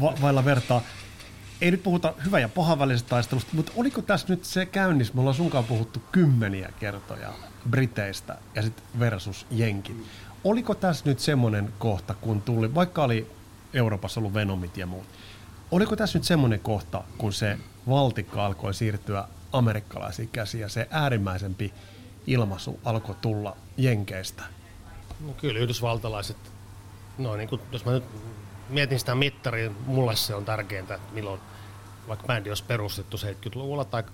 va- 0.00 0.14
vailla 0.22 0.44
vertaa. 0.44 0.82
Ei 1.60 1.70
nyt 1.70 1.82
puhuta 1.82 2.14
hyvä 2.24 2.38
ja 2.38 2.48
pahan 2.48 2.78
välisestä 2.78 3.08
taistelusta, 3.08 3.50
mutta 3.52 3.72
oliko 3.76 4.02
tässä 4.02 4.26
nyt 4.28 4.44
se 4.44 4.66
käynnissä? 4.66 5.14
Me 5.14 5.20
ollaan 5.20 5.36
sunkaan 5.36 5.64
puhuttu 5.64 6.02
kymmeniä 6.12 6.72
kertoja 6.80 7.32
Briteistä 7.70 8.38
ja 8.54 8.62
sitten 8.62 8.84
versus 8.98 9.46
Jenkit. 9.50 9.96
Mm. 9.96 10.04
Oliko 10.44 10.74
tässä 10.74 11.04
nyt 11.06 11.18
semmoinen 11.18 11.72
kohta, 11.78 12.14
kun 12.14 12.42
tuli, 12.42 12.74
vaikka 12.74 13.04
oli 13.04 13.30
Euroopassa 13.74 14.20
ollut 14.20 14.34
Venomit 14.34 14.76
ja 14.76 14.86
muut, 14.86 15.06
Oliko 15.70 15.96
tässä 15.96 16.18
nyt 16.18 16.26
semmoinen 16.26 16.60
kohta, 16.60 17.04
kun 17.18 17.32
se 17.32 17.58
valtikka 17.88 18.46
alkoi 18.46 18.74
siirtyä 18.74 19.24
amerikkalaisiin 19.52 20.28
käsiin 20.28 20.60
ja 20.60 20.68
se 20.68 20.88
äärimmäisempi 20.90 21.72
ilmaisu 22.26 22.80
alkoi 22.84 23.14
tulla 23.20 23.56
Jenkeistä? 23.76 24.42
No 25.20 25.32
kyllä 25.32 25.60
yhdysvaltalaiset, 25.60 26.36
no 27.18 27.36
niin 27.36 27.48
kuin, 27.48 27.60
jos 27.72 27.84
mä 27.84 27.92
nyt 27.92 28.04
mietin 28.68 28.98
sitä 28.98 29.14
mittaria, 29.14 29.70
mulle 29.86 30.16
se 30.16 30.34
on 30.34 30.44
tärkeintä, 30.44 30.94
että 30.94 31.14
milloin 31.14 31.40
vaikka 32.08 32.26
bändi 32.26 32.48
olisi 32.48 32.64
perustettu 32.64 33.16
70-luvulla 33.16 33.84
tai 33.84 34.04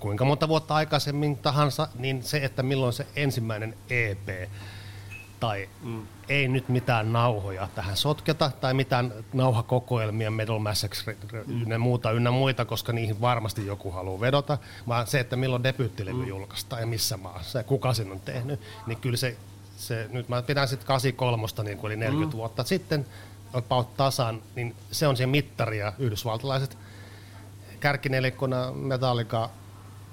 kuinka 0.00 0.24
monta 0.24 0.48
vuotta 0.48 0.74
aikaisemmin 0.74 1.38
tahansa, 1.38 1.88
niin 1.94 2.22
se, 2.22 2.36
että 2.38 2.62
milloin 2.62 2.92
se 2.92 3.06
ensimmäinen 3.16 3.74
EP 3.90 4.50
tai 5.40 5.68
mm. 5.82 6.06
ei 6.28 6.48
nyt 6.48 6.68
mitään 6.68 7.12
nauhoja 7.12 7.68
tähän 7.74 7.96
sotketa 7.96 8.50
tai 8.60 8.74
mitään 8.74 9.12
nauhakokoelmia, 9.32 10.30
Metal 10.30 10.58
Massacre 10.58 11.16
mm. 11.46 11.62
ynnä 11.62 11.78
muuta 11.78 12.10
ynnä 12.10 12.30
muita, 12.30 12.64
koska 12.64 12.92
niihin 12.92 13.20
varmasti 13.20 13.66
joku 13.66 13.90
haluaa 13.90 14.20
vedota, 14.20 14.58
vaan 14.88 15.06
se, 15.06 15.20
että 15.20 15.36
milloin 15.36 15.62
debyyttilevy 15.62 16.22
mm. 16.22 16.28
julkaistaan 16.28 16.82
ja 16.82 16.86
missä 16.86 17.16
maassa 17.16 17.58
ja 17.58 17.64
kuka 17.64 17.94
sen 17.94 18.12
on 18.12 18.20
tehnyt, 18.20 18.60
niin 18.86 18.98
kyllä 18.98 19.16
se, 19.16 19.36
se 19.76 20.08
nyt 20.12 20.28
mä 20.28 20.42
pidän 20.42 20.68
sitten 20.68 20.86
83, 20.86 21.46
niin 21.64 21.78
kuin 21.78 21.88
oli 21.88 21.96
40 21.96 22.34
mm. 22.34 22.38
vuotta 22.38 22.64
sitten, 22.64 23.06
about 23.52 23.96
tasan, 23.96 24.42
niin 24.54 24.74
se 24.90 25.06
on 25.06 25.16
se 25.16 25.26
mittari 25.26 25.78
ja 25.78 25.92
yhdysvaltalaiset 25.98 26.78
kärkinelikkona 27.80 28.72
Metallica, 28.72 29.50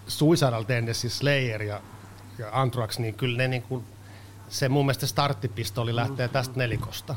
Suicidal 0.07 0.63
Tendency, 0.63 1.09
Slayer 1.09 1.63
ja, 1.63 1.81
ja 2.37 2.49
Anthrax, 2.51 2.99
niin 2.99 3.13
kyllä 3.13 3.37
ne 3.37 3.47
niin 3.47 3.61
kuin 3.61 3.85
se 4.53 4.69
mun 4.69 4.85
mielestä 4.85 5.07
starttipistoli 5.07 5.95
lähtee 5.95 6.27
tästä 6.27 6.53
nelikosta. 6.55 7.15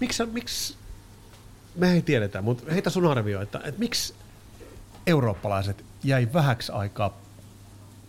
Miksi, 0.00 0.26
miksi 0.26 0.76
me 1.74 1.92
ei 1.92 2.02
tiedetä, 2.02 2.42
mutta 2.42 2.72
heitä 2.72 2.90
sun 2.90 3.06
arvio, 3.06 3.40
että, 3.40 3.60
että 3.64 3.78
miksi 3.78 4.14
eurooppalaiset 5.06 5.84
jäi 6.04 6.28
vähäksi 6.32 6.72
aikaa 6.72 7.18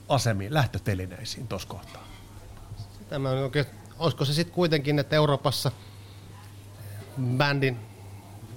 asemiin, 0.10 0.54
lähtötelineisiin 0.54 1.48
tuossa 1.48 1.68
kohtaa? 1.68 2.08
Tämä 3.10 3.30
on 3.30 3.38
oikein, 3.38 3.66
olisiko 4.00 4.26
se 4.26 4.34
sitten 4.34 4.56
kuitenkin, 4.56 5.00
että 5.00 5.16
Euroopassa 5.16 5.72
bändin, 7.38 7.80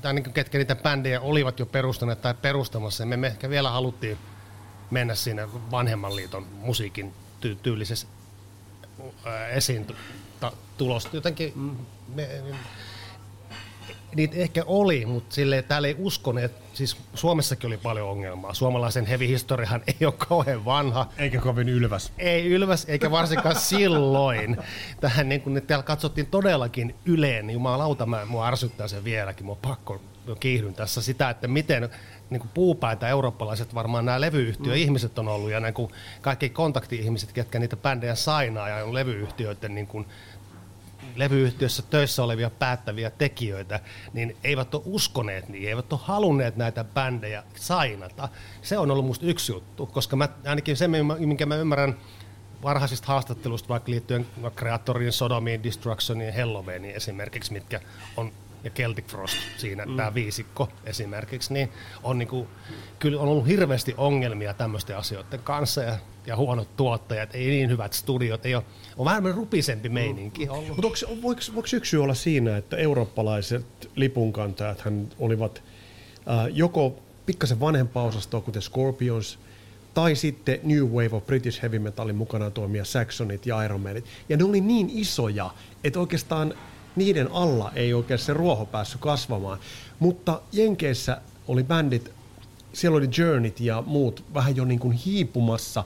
tai 0.03 0.15
niin 0.15 0.33
ketkä 0.33 0.59
niitä 0.59 0.75
bändejä 0.77 1.21
olivat 1.21 1.59
jo 1.59 1.67
perustaneet 1.67 2.23
tai 2.23 2.35
perustamassa, 2.35 3.07
me, 3.07 3.17
me 3.17 3.27
ehkä 3.27 3.51
vielä 3.51 3.71
haluttiin 3.71 4.19
mennä 4.91 5.15
siinä 5.15 5.49
vanhemman 5.71 6.17
liiton 6.17 6.47
musiikin 6.61 7.15
ty- 7.41 7.59
tyylisessä 7.63 8.07
esiin 9.51 9.87
tulosta. 10.79 11.17
Jotenkin 11.17 11.53
mm. 11.55 11.77
me, 12.15 12.29
niitä 14.15 14.37
ehkä 14.37 14.63
oli, 14.67 15.07
mutta 15.07 15.35
sille 15.35 15.63
täällä 15.63 15.89
ei 15.89 15.97
uskoneet, 15.99 16.53
siis 16.73 16.97
Suomessakin 17.15 17.67
oli 17.67 17.77
paljon 17.77 18.09
ongelmaa. 18.09 18.55
Suomalaisen 18.55 19.07
heavy-historiahan 19.07 19.83
ei 20.01 20.07
ole 20.07 20.15
kauhean 20.29 20.65
vanha. 20.65 21.09
Eikä 21.19 21.41
kovin 21.41 21.69
ylväs. 21.69 22.13
Ei 22.19 22.47
ylväs, 22.47 22.85
eikä 22.89 23.11
varsinkaan 23.11 23.57
silloin. 23.71 24.57
Tähän 25.01 25.29
niin 25.29 25.41
kun 25.41 25.63
täällä 25.67 25.83
katsottiin 25.83 26.27
todellakin 26.27 26.95
yleen, 27.05 27.47
niin 27.47 27.55
jumalauta, 27.55 28.07
mä, 28.07 28.25
mua 28.25 28.49
ärsyttää 28.49 28.89
sen 28.89 29.05
vieläkin, 29.05 29.47
mua 29.47 29.59
pakko 29.63 30.01
kiihdyn 30.41 30.75
tässä 30.75 31.03
sitä, 31.03 31.31
että 31.31 31.49
miten 31.49 31.91
niin 32.33 32.51
puupäitä 32.55 33.09
eurooppalaiset 33.09 33.75
varmaan 33.75 34.05
nämä 34.05 34.21
levyyhtiöihmiset 34.21 35.19
on 35.19 35.29
ollut 35.29 35.51
ja 35.51 35.61
niin 35.61 35.75
kuin 35.75 35.91
kaikki 36.21 36.49
kontakti-ihmiset, 36.49 37.33
ketkä 37.33 37.59
niitä 37.59 37.77
bändejä 37.77 38.15
sainaa 38.15 38.69
ja 38.69 38.85
on 38.85 38.95
levyyhtiöiden 38.95 39.75
niin 39.75 39.87
kuin 39.87 40.07
levyyhtiössä 41.17 41.83
töissä 41.83 42.23
olevia 42.23 42.51
päättäviä 42.51 43.11
tekijöitä, 43.11 43.81
niin 44.13 44.37
eivät 44.45 44.75
ole 44.75 44.83
uskoneet 44.87 45.49
niin, 45.49 45.69
eivät 45.69 45.93
ole 45.93 46.01
halunneet 46.05 46.57
näitä 46.57 46.85
bändejä 46.85 47.43
sainata. 47.55 48.29
Se 48.63 48.79
on 48.79 48.91
ollut 48.91 49.07
musta 49.07 49.27
yksi 49.27 49.53
juttu, 49.53 49.87
koska 49.87 50.17
mä, 50.17 50.29
ainakin 50.47 50.77
se, 50.77 50.89
minkä 51.19 51.47
mä 51.47 51.57
ymmärrän 51.57 51.97
varhaisista 52.63 53.07
haastattelusta 53.07 53.69
vaikka 53.69 53.91
liittyen 53.91 54.27
Kreatorin, 54.57 55.13
Sodomiin, 55.13 55.63
Destructioniin, 55.63 56.35
Halloweeniin 56.37 56.97
esimerkiksi, 56.97 57.53
mitkä 57.53 57.81
on 58.17 58.33
ja 58.65 58.71
Celtic 58.71 59.07
Frost 59.07 59.37
siinä, 59.57 59.87
mm. 59.87 59.97
tämä 59.97 60.15
viisikko 60.15 60.69
esimerkiksi, 60.85 61.53
niin 61.53 61.69
on, 62.03 62.19
niinku, 62.19 62.49
kyllä 62.99 63.21
on 63.21 63.29
ollut 63.29 63.47
hirveästi 63.47 63.95
ongelmia 63.97 64.55
tämmöisten 64.55 64.97
asioiden 64.97 65.41
kanssa 65.41 65.83
ja, 65.83 65.99
ja 66.27 66.37
huonot 66.37 66.77
tuottajat, 66.77 67.35
ei 67.35 67.47
niin 67.47 67.71
hyvät 67.71 67.93
studiot, 67.93 68.47
ei 68.47 68.55
ole, 68.55 68.65
on 68.97 69.05
vähän 69.05 69.35
rupisempi 69.35 69.89
mm. 69.89 69.95
meininki 69.95 70.49
ollut. 70.49 70.69
Mutta 70.69 70.83
voiko, 71.23 71.41
voiko 71.55 71.69
yksi 71.73 71.91
syy 71.91 72.03
olla 72.03 72.15
siinä, 72.15 72.57
että 72.57 72.77
eurooppalaiset 72.77 73.91
lipunkantajat 73.97 74.81
hän 74.81 75.09
olivat 75.19 75.63
äh, 76.29 76.47
joko 76.51 76.97
pikkasen 77.27 77.61
vanhempaa 77.61 78.05
osastoa, 78.05 78.41
kuten 78.41 78.63
Scorpions, 78.63 79.39
tai 79.95 80.15
sitten 80.15 80.61
New 80.63 80.85
Wave 80.85 81.17
of 81.17 81.27
British 81.27 81.63
Heavy 81.63 81.79
Metalin 81.79 82.17
mukana 82.17 82.51
toimia 82.51 82.85
Saxonit 82.85 83.47
ja 83.47 83.63
Iron 83.63 83.81
Manit. 83.81 84.05
Ja 84.29 84.37
ne 84.37 84.45
oli 84.45 84.61
niin 84.61 84.91
isoja, 84.91 85.51
että 85.85 86.01
oikeastaan 86.01 86.55
niiden 86.97 87.29
alla 87.33 87.73
ei 87.75 87.95
oikein 87.95 88.19
se 88.19 88.33
ruoho 88.33 88.67
päässyt 88.67 89.01
kasvamaan. 89.01 89.59
Mutta 89.99 90.41
Jenkeissä 90.53 91.21
oli 91.49 91.65
bändit, 91.65 92.13
siellä 92.73 92.97
oli 92.97 93.09
Journeyt 93.19 93.61
ja 93.61 93.83
muut 93.87 94.25
vähän 94.35 94.57
jo 94.57 94.65
niin 94.65 94.81
kuin 94.81 94.93
hiipumassa, 94.93 95.85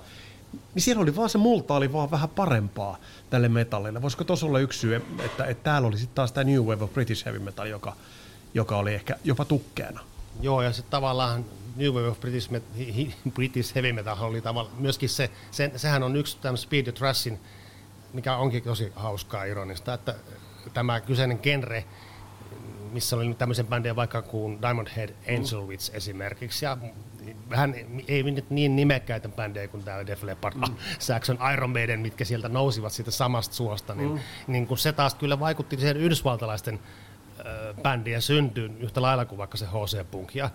niin 0.75 0.83
siellä 0.83 1.03
oli 1.03 1.17
vaan 1.17 1.31
se 1.31 1.39
multa 1.39 1.75
oli 1.75 1.93
vaan 1.93 2.11
vähän 2.11 2.29
parempaa 2.29 2.99
tälle 3.31 3.49
metallille. 3.49 4.03
Voisiko 4.03 4.25
tuossa 4.25 4.47
olla 4.47 4.59
yksi 4.59 4.79
syy, 4.79 4.97
että, 4.97 5.45
että 5.45 5.65
täällä 5.65 5.89
oli 5.89 5.99
sitten 5.99 6.15
taas 6.15 6.33
tämä 6.33 6.45
New 6.45 6.65
Wave 6.65 6.85
of 6.85 6.93
British 6.93 7.25
Heavy 7.25 7.39
Metal, 7.39 7.67
joka, 7.67 7.97
joka 8.55 8.77
oli 8.77 8.95
ehkä 8.95 9.17
jopa 9.25 9.45
tukkeena. 9.45 10.01
Joo, 10.41 10.63
ja 10.63 10.73
sitten 10.73 10.91
tavallaan 10.91 11.45
New 11.77 11.93
Wave 11.93 12.09
of 12.09 12.21
British, 12.21 12.51
British 13.35 13.75
Heavy 13.75 13.93
Metal 13.93 14.17
oli 14.21 14.41
tavallaan 14.41 14.77
myöskin 14.79 15.09
se, 15.09 15.31
se 15.51 15.73
sehän 15.77 16.03
on 16.03 16.17
yksi 16.17 16.39
tämän 16.41 16.59
Speed 16.59 16.93
Trashin, 16.93 17.41
mikä 18.13 18.37
onkin 18.37 18.63
tosi 18.63 18.93
hauskaa 18.97 19.45
ironista, 19.45 19.95
että 19.95 20.15
tämä 20.75 21.01
kyseinen 21.01 21.39
genre, 21.39 21.85
missä 22.93 23.17
oli 23.17 23.35
tämmöisen 23.35 23.67
bändejä 23.67 23.97
vaikka 23.97 24.23
kuin 24.23 24.63
Diamond 24.63 24.89
Head 24.97 25.11
Angel 25.29 25.67
Witch 25.67 25.95
esimerkiksi, 25.95 26.65
ja 26.65 26.79
vähän 27.51 27.75
ei 28.09 28.23
nyt 28.23 28.51
niin 28.51 28.77
nimekkäitä 28.77 29.29
bändejä 29.29 29.69
kuin 29.69 29.85
täällä 29.85 30.07
Def 30.07 30.23
Leppard, 30.23 30.55
mm. 30.57 30.75
Saxon, 30.99 31.39
Iron 31.53 31.71
Maiden, 31.71 32.01
mitkä 32.01 32.25
sieltä 32.25 32.49
nousivat 32.49 32.93
siitä 32.93 33.11
samasta 33.11 33.55
suosta, 33.55 33.95
niin, 33.95 34.11
mm. 34.11 34.19
niin 34.47 34.67
kun 34.67 34.79
se 34.79 34.93
taas 34.93 35.15
kyllä 35.15 35.41
vaikutti 35.41 35.77
siihen 35.77 35.97
yhdysvaltalaisten 35.97 36.81
äh, 37.39 37.83
bändien 37.83 38.23
syntyyn 38.23 38.79
yhtä 38.79 39.03
lailla 39.03 39.25
kuin 39.25 39.39
vaikka 39.39 39.57
se 39.57 39.67
HC 39.67 40.11
Punk 40.11 40.35
ja 40.35 40.51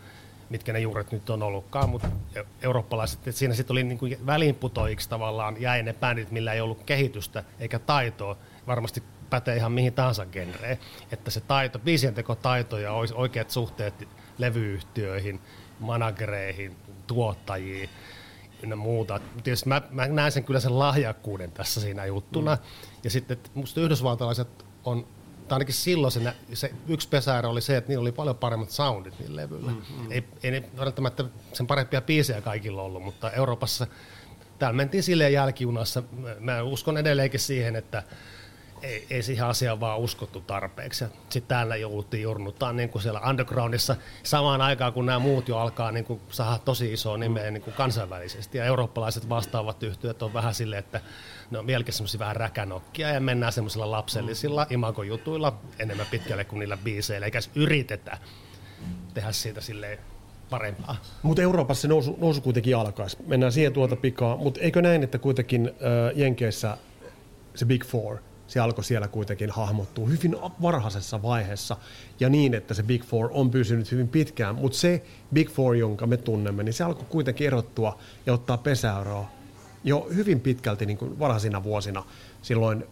mitkä 0.49 0.73
ne 0.73 0.79
juuret 0.79 1.11
nyt 1.11 1.29
on 1.29 1.43
ollutkaan, 1.43 1.89
mutta 1.89 2.07
e- 2.35 2.43
eurooppalaiset, 2.61 3.19
että 3.19 3.31
siinä 3.31 3.53
sitten 3.53 3.73
oli 3.73 3.83
niin 3.83 3.97
kuin 3.97 4.17
väliinputoiksi 4.25 5.09
tavallaan 5.09 5.61
jäi 5.61 5.83
ne 5.83 5.93
bändit, 5.93 6.31
millä 6.31 6.53
ei 6.53 6.61
ollut 6.61 6.83
kehitystä 6.83 7.43
eikä 7.59 7.79
taitoa. 7.79 8.37
Varmasti 8.67 9.03
pätee 9.31 9.55
ihan 9.55 9.71
mihin 9.71 9.93
tahansa 9.93 10.25
genreen. 10.25 10.77
Että 11.11 11.31
se 11.31 11.41
taito, 11.41 11.79
biisientekotaito 11.79 12.77
ja 12.77 12.91
oikeat 13.13 13.49
suhteet 13.49 14.07
levyyhtiöihin, 14.37 15.39
managereihin, 15.79 16.75
tuottajiin 17.07 17.89
ja 18.69 18.75
muuta. 18.75 19.19
Tietysti 19.43 19.69
mä, 19.69 19.81
mä 19.89 20.07
näen 20.07 20.31
sen 20.31 20.43
kyllä 20.43 20.59
sen 20.59 20.79
lahjakkuuden 20.79 21.51
tässä 21.51 21.81
siinä 21.81 22.05
juttuna. 22.05 22.55
Mm. 22.55 22.61
Ja 23.03 23.09
sitten 23.09 23.37
että 23.37 23.49
musta 23.53 23.81
yhdysvaltalaiset 23.81 24.65
on, 24.85 25.07
tai 25.47 25.55
ainakin 25.55 25.75
silloin 25.75 26.11
se, 26.11 26.33
se 26.53 26.71
yksi 26.87 27.09
pesäärä 27.09 27.49
oli 27.49 27.61
se, 27.61 27.77
että 27.77 27.89
niillä 27.89 28.01
oli 28.01 28.11
paljon 28.11 28.37
paremmat 28.37 28.69
soundit 28.69 29.19
niillä 29.19 29.41
levyillä. 29.41 29.71
Mm, 29.71 29.77
mm. 29.77 30.11
Ei, 30.11 30.23
ei 30.43 30.51
ne 30.51 30.63
välttämättä 30.77 31.23
sen 31.53 31.67
parempia 31.67 32.01
biisejä 32.01 32.41
kaikilla 32.41 32.81
ollut, 32.81 33.03
mutta 33.03 33.31
Euroopassa 33.31 33.87
täällä 34.59 34.77
mentiin 34.77 35.03
silleen 35.03 35.33
jälkijunassa. 35.33 36.03
Mä 36.39 36.61
uskon 36.61 36.97
edelleenkin 36.97 37.39
siihen, 37.39 37.75
että 37.75 38.03
ei, 38.83 39.07
ei 39.09 39.23
siihen 39.23 39.45
asiaan 39.45 39.79
vaan 39.79 39.99
uskottu 39.99 40.41
tarpeeksi. 40.41 41.05
Sitten 41.29 41.47
täällä 41.47 41.75
jouduttiin 41.75 42.23
jurnuttaa 42.23 42.73
niin 42.73 42.89
kuin 42.89 43.01
siellä 43.01 43.21
undergroundissa 43.29 43.95
samaan 44.23 44.61
aikaan, 44.61 44.93
kun 44.93 45.05
nämä 45.05 45.19
muut 45.19 45.47
jo 45.47 45.57
alkaa 45.57 45.91
niin 45.91 46.05
kuin 46.05 46.21
saada 46.29 46.57
tosi 46.57 46.93
isoa 46.93 47.17
nimeä 47.17 47.51
niin 47.51 47.63
kuin 47.63 47.73
kansainvälisesti. 47.73 48.57
Ja 48.57 48.65
eurooppalaiset 48.65 49.29
vastaavat 49.29 49.83
yhtiöt 49.83 50.21
on 50.21 50.33
vähän 50.33 50.53
silleen, 50.53 50.79
että 50.79 51.01
ne 51.51 51.59
on 51.59 51.67
vieläkin 51.67 51.93
semmoisia 51.93 52.19
vähän 52.19 52.35
räkänokkia 52.35 53.09
ja 53.09 53.19
mennään 53.19 53.53
semmoisilla 53.53 53.91
lapsellisilla 53.91 54.67
imagojutuilla 54.69 55.57
enemmän 55.79 56.07
pitkälle 56.11 56.43
kuin 56.43 56.59
niillä 56.59 56.77
biiseillä, 56.77 57.25
eikä 57.25 57.39
yritetä 57.55 58.17
tehdä 59.13 59.31
siitä 59.31 59.61
silleen 59.61 59.99
parempaa. 60.49 60.95
Mutta 61.23 61.41
Euroopassa 61.41 61.81
se 61.81 61.87
nousu, 61.87 62.17
nousu 62.21 62.41
kuitenkin 62.41 62.77
alkaisi. 62.77 63.17
Mennään 63.27 63.51
siihen 63.51 63.73
tuota 63.73 63.95
pikaa. 63.95 64.37
Mutta 64.37 64.59
eikö 64.59 64.81
näin, 64.81 65.03
että 65.03 65.17
kuitenkin 65.17 65.67
äh, 65.67 66.17
Jenkeissä 66.17 66.77
se 67.55 67.65
Big 67.65 67.85
Four, 67.85 68.17
se 68.51 68.59
alkoi 68.59 68.83
siellä 68.83 69.07
kuitenkin 69.07 69.49
hahmottua 69.49 70.07
hyvin 70.07 70.37
varhaisessa 70.61 71.21
vaiheessa 71.21 71.77
ja 72.19 72.29
niin, 72.29 72.53
että 72.53 72.73
se 72.73 72.83
Big 72.83 73.03
Four 73.03 73.29
on 73.33 73.51
pysynyt 73.51 73.91
hyvin 73.91 74.07
pitkään. 74.07 74.55
Mutta 74.55 74.77
se 74.77 75.03
Big 75.33 75.49
Four, 75.49 75.75
jonka 75.75 76.07
me 76.07 76.17
tunnemme, 76.17 76.63
niin 76.63 76.73
se 76.73 76.83
alkoi 76.83 77.05
kuitenkin 77.09 77.47
erottua 77.47 77.97
ja 78.25 78.33
ottaa 78.33 78.57
pesäeroa 78.57 79.29
jo 79.83 80.07
hyvin 80.15 80.39
pitkälti 80.39 80.85
niin 80.85 80.97
kuin 80.97 81.19
varhaisina 81.19 81.63
vuosina 81.63 82.03
silloin 82.41 82.83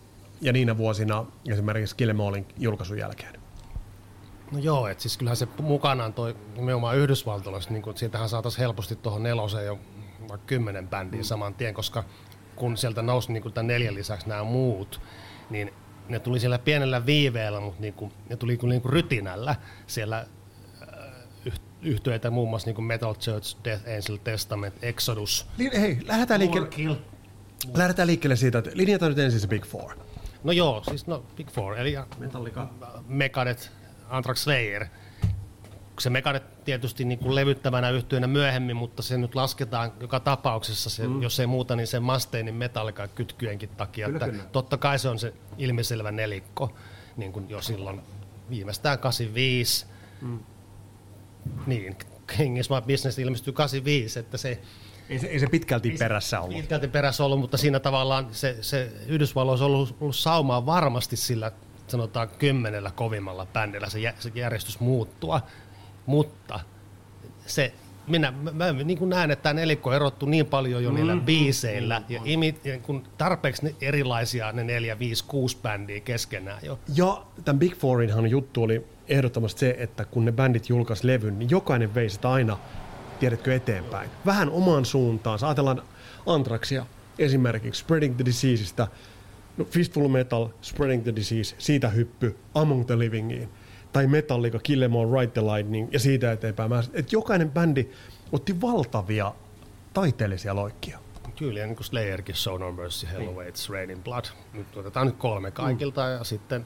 ja 0.41 0.53
niinä 0.53 0.77
vuosina 0.77 1.25
esimerkiksi 1.51 1.95
Killemallin 1.95 2.45
julkaisun 2.57 2.97
jälkeen. 2.97 3.39
No 4.51 4.59
joo, 4.59 4.87
että 4.87 5.01
siis 5.01 5.17
kyllähän 5.17 5.37
se 5.37 5.47
mukanaan 5.61 6.13
toi 6.13 6.35
nimenomaan 6.55 6.97
Yhdysvaltalaisessa, 6.97 7.73
niin 7.73 7.83
siitähän 7.95 8.29
saataisiin 8.29 8.59
helposti 8.59 8.95
tuohon 8.95 9.23
neloseen 9.23 9.65
jo 9.65 9.79
vaikka 10.29 10.47
kymmenen 10.47 10.87
bändiin 10.87 11.23
mm. 11.23 11.25
saman 11.25 11.53
tien, 11.53 11.73
koska 11.73 12.03
kun 12.55 12.77
sieltä 12.77 13.01
nousi 13.01 13.33
niin 13.33 13.53
tämän 13.53 13.67
neljän 13.67 13.95
lisäksi 13.95 14.29
nämä 14.29 14.43
muut, 14.43 15.01
niin 15.49 15.73
ne 16.09 16.19
tuli 16.19 16.39
siellä 16.39 16.59
pienellä 16.59 17.05
viiveellä, 17.05 17.59
mutta 17.59 17.81
niin 17.81 17.93
kuin, 17.93 18.11
ne 18.29 18.35
tuli 18.35 18.59
niin 18.61 18.81
kuin 18.81 18.93
rytinällä 18.93 19.55
siellä 19.87 20.25
äh, 20.81 21.59
yhtyeitä 21.81 22.29
muun 22.29 22.49
muassa 22.49 22.65
niin 22.67 22.75
kuin 22.75 22.85
Metal 22.85 23.15
Church, 23.15 23.57
Death 23.63 23.83
Angel 23.83 24.17
Testament, 24.23 24.83
Exodus. 24.83 25.45
Hei, 25.73 25.97
lähdetään 26.05 26.39
liikkeelle, 26.39 26.97
lähdetään 27.73 28.07
liikkeelle 28.07 28.35
siitä, 28.35 28.57
että 28.57 28.71
linjataan 28.73 29.11
nyt 29.11 29.19
ensin 29.19 29.39
se 29.39 29.47
Big 29.47 29.65
Four. 29.65 29.91
No 30.43 30.51
joo, 30.51 30.83
siis 30.89 31.07
no 31.07 31.23
Big 31.35 31.49
Four, 31.49 31.77
eli 31.77 31.95
Metallica, 32.17 32.69
Megadeth, 33.07 33.69
Anthrax 34.09 34.37
Slayer. 34.43 34.85
Se 35.99 36.09
Megadeth 36.09 36.45
tietysti 36.65 37.05
niin 37.05 37.19
kuin 37.19 37.35
levyttävänä 37.35 37.89
yhtyönä 37.89 38.27
myöhemmin, 38.27 38.75
mutta 38.75 39.01
se 39.01 39.17
nyt 39.17 39.35
lasketaan 39.35 39.91
joka 40.01 40.19
tapauksessa, 40.19 40.89
se, 40.89 41.07
mm. 41.07 41.21
jos 41.21 41.39
ei 41.39 41.47
muuta, 41.47 41.75
niin 41.75 41.87
sen 41.87 42.03
Mustainin 42.03 42.55
Metallica 42.55 43.07
kytkyenkin 43.07 43.69
takia. 43.69 44.05
Kyllä, 44.05 44.17
että 44.17 44.29
kyllä. 44.29 44.43
Totta 44.51 44.77
kai 44.77 44.99
se 44.99 45.09
on 45.09 45.19
se 45.19 45.33
ilmiselvä 45.57 46.11
nelikko, 46.11 46.75
niin 47.17 47.33
kuin 47.33 47.49
jo 47.49 47.61
silloin 47.61 48.01
viimeistään 48.49 48.99
85. 48.99 49.85
Mm. 50.21 50.39
Niin, 51.65 51.95
King 52.37 52.59
is 52.59 52.69
my 52.69 52.81
business 52.81 53.19
ilmestyi 53.19 53.53
85, 53.53 54.19
että 54.19 54.37
se 54.37 54.61
ei 55.09 55.19
se, 55.19 55.27
ei 55.27 55.39
se 55.39 55.47
pitkälti 55.47 55.95
perässä 55.99 56.41
ollut. 56.41 56.57
Pitkälti 56.57 56.87
perässä 56.87 57.25
ollut, 57.25 57.39
mutta 57.39 57.57
siinä 57.57 57.79
tavallaan 57.79 58.27
se, 58.31 58.57
se 58.61 58.91
Yhdysvalloissa 59.07 59.65
on 59.65 59.71
ollut, 59.71 59.97
ollut 59.99 60.15
saumaa 60.15 60.65
varmasti 60.65 61.15
sillä 61.17 61.51
sanotaan 61.87 62.29
kymmenellä 62.29 62.91
kovimmalla 62.91 63.45
bändillä 63.45 63.89
se, 63.89 64.13
se 64.19 64.31
järjestys 64.35 64.79
muuttua, 64.79 65.41
mutta 66.09 66.59
se 67.45 67.73
minä 68.07 68.31
mä, 68.31 68.51
mä 68.51 68.71
niin 68.71 68.97
kuin 68.97 69.09
näen, 69.09 69.31
että 69.31 69.43
tämä 69.43 69.53
nelikko 69.53 69.93
erottu 69.93 70.25
niin 70.25 70.45
paljon 70.45 70.83
jo 70.83 70.91
niillä 70.91 71.15
mm, 71.15 71.21
biiseillä 71.21 71.99
mm, 71.99 72.05
ja, 72.15 72.21
imi, 72.25 72.55
ja 72.63 72.77
kun 72.77 73.03
tarpeeksi 73.17 73.75
erilaisia 73.81 74.51
ne 74.51 74.63
neljä, 74.63 74.99
viisi, 74.99 75.23
kuusi 75.27 75.57
bändiä 75.61 75.99
keskenään 75.99 76.59
jo. 76.63 76.79
Ja 76.95 77.25
tämän 77.45 77.59
Big 77.59 77.75
Fourinhan 77.75 78.29
juttu 78.29 78.63
oli 78.63 78.85
ehdottomasti 79.07 79.59
se, 79.59 79.75
että 79.77 80.05
kun 80.05 80.25
ne 80.25 80.31
bändit 80.31 80.69
julkaisi 80.69 81.07
levyn, 81.07 81.39
niin 81.39 81.49
jokainen 81.49 81.95
vei 81.95 82.09
sitä 82.09 82.31
aina, 82.31 82.57
tiedätkö, 83.19 83.55
eteenpäin. 83.55 84.09
Vähän 84.25 84.49
omaan 84.49 84.85
suuntaan. 84.85 85.39
Ajatellaan 85.41 85.81
Antraxia 86.25 86.85
esimerkiksi, 87.19 87.79
Spreading 87.79 88.15
the 88.15 88.25
Diseaseista, 88.25 88.87
No, 89.57 89.65
Fistful 89.65 90.07
Metal, 90.07 90.47
Spreading 90.61 91.03
the 91.03 91.15
Disease, 91.15 91.55
siitä 91.57 91.89
hyppy 91.89 92.35
Among 92.53 92.85
the 92.85 92.99
Livingiin. 92.99 93.49
Tai 93.93 94.07
Metallica, 94.07 94.59
Kill 94.59 94.81
Em 94.81 94.95
All, 94.95 95.19
Ride 95.19 95.31
the 95.31 95.41
Lightning 95.41 95.87
ja 95.91 95.99
siitä 95.99 96.31
eteenpäin. 96.31 96.71
Et 96.93 97.11
jokainen 97.11 97.51
bändi 97.51 97.89
otti 98.31 98.61
valtavia 98.61 99.33
taiteellisia 99.93 100.55
loikkia. 100.55 100.99
Kyllä, 101.35 101.65
niin 101.65 101.75
kuin 101.75 101.85
Slayerkin, 101.85 102.35
Show 102.35 102.59
No 102.59 102.71
Mercy, 102.71 103.07
Hell 103.11 103.27
Awaits, 103.27 103.69
Rain 103.69 103.89
in 103.89 104.03
Blood. 104.03 104.25
Nyt 104.53 104.77
otetaan 104.77 105.07
nyt 105.07 105.15
kolme 105.15 105.51
kaikilta 105.51 106.01
mm. 106.05 106.11
ja 106.11 106.23
sitten 106.23 106.65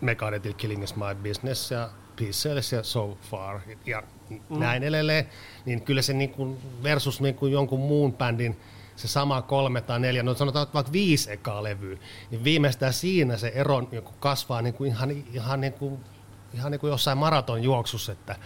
Megadethil 0.00 0.54
Killing 0.54 0.84
is 0.84 0.96
My 0.96 1.14
Business 1.28 1.70
ja 1.70 1.90
Peace 2.16 2.76
ja 2.76 2.82
So 2.82 3.18
Far 3.30 3.60
ja 3.86 4.02
mm. 4.30 4.58
näin 4.58 4.82
edelleen. 4.82 5.26
Niin 5.64 5.82
kyllä 5.82 6.02
se 6.02 6.12
niin 6.12 6.30
kuin 6.30 6.56
versus 6.82 7.20
niin 7.20 7.34
kuin 7.34 7.52
jonkun 7.52 7.80
muun 7.80 8.12
bändin 8.12 8.56
se 8.96 9.08
sama 9.08 9.42
kolme 9.42 9.80
tai 9.80 10.00
neljä, 10.00 10.22
no 10.22 10.34
sanotaan 10.34 10.62
että 10.62 10.74
vaikka 10.74 10.92
viisi 10.92 11.32
ekaa 11.32 11.62
levyä, 11.62 11.96
niin 12.30 12.44
viimeistään 12.44 12.92
siinä 12.92 13.36
se 13.36 13.52
ero 13.54 13.80
niin 13.80 14.04
kasvaa 14.20 14.62
niin 14.62 14.74
kuin 14.74 14.90
ihan, 14.90 15.10
ihan, 15.32 15.60
niin 15.60 15.72
kuin, 15.72 15.98
ihan 16.54 16.72
niin 16.72 16.80
kuin 16.80 16.90
jossain 16.90 17.18
maratonjuoksussa, 17.18 18.12
että 18.12 18.36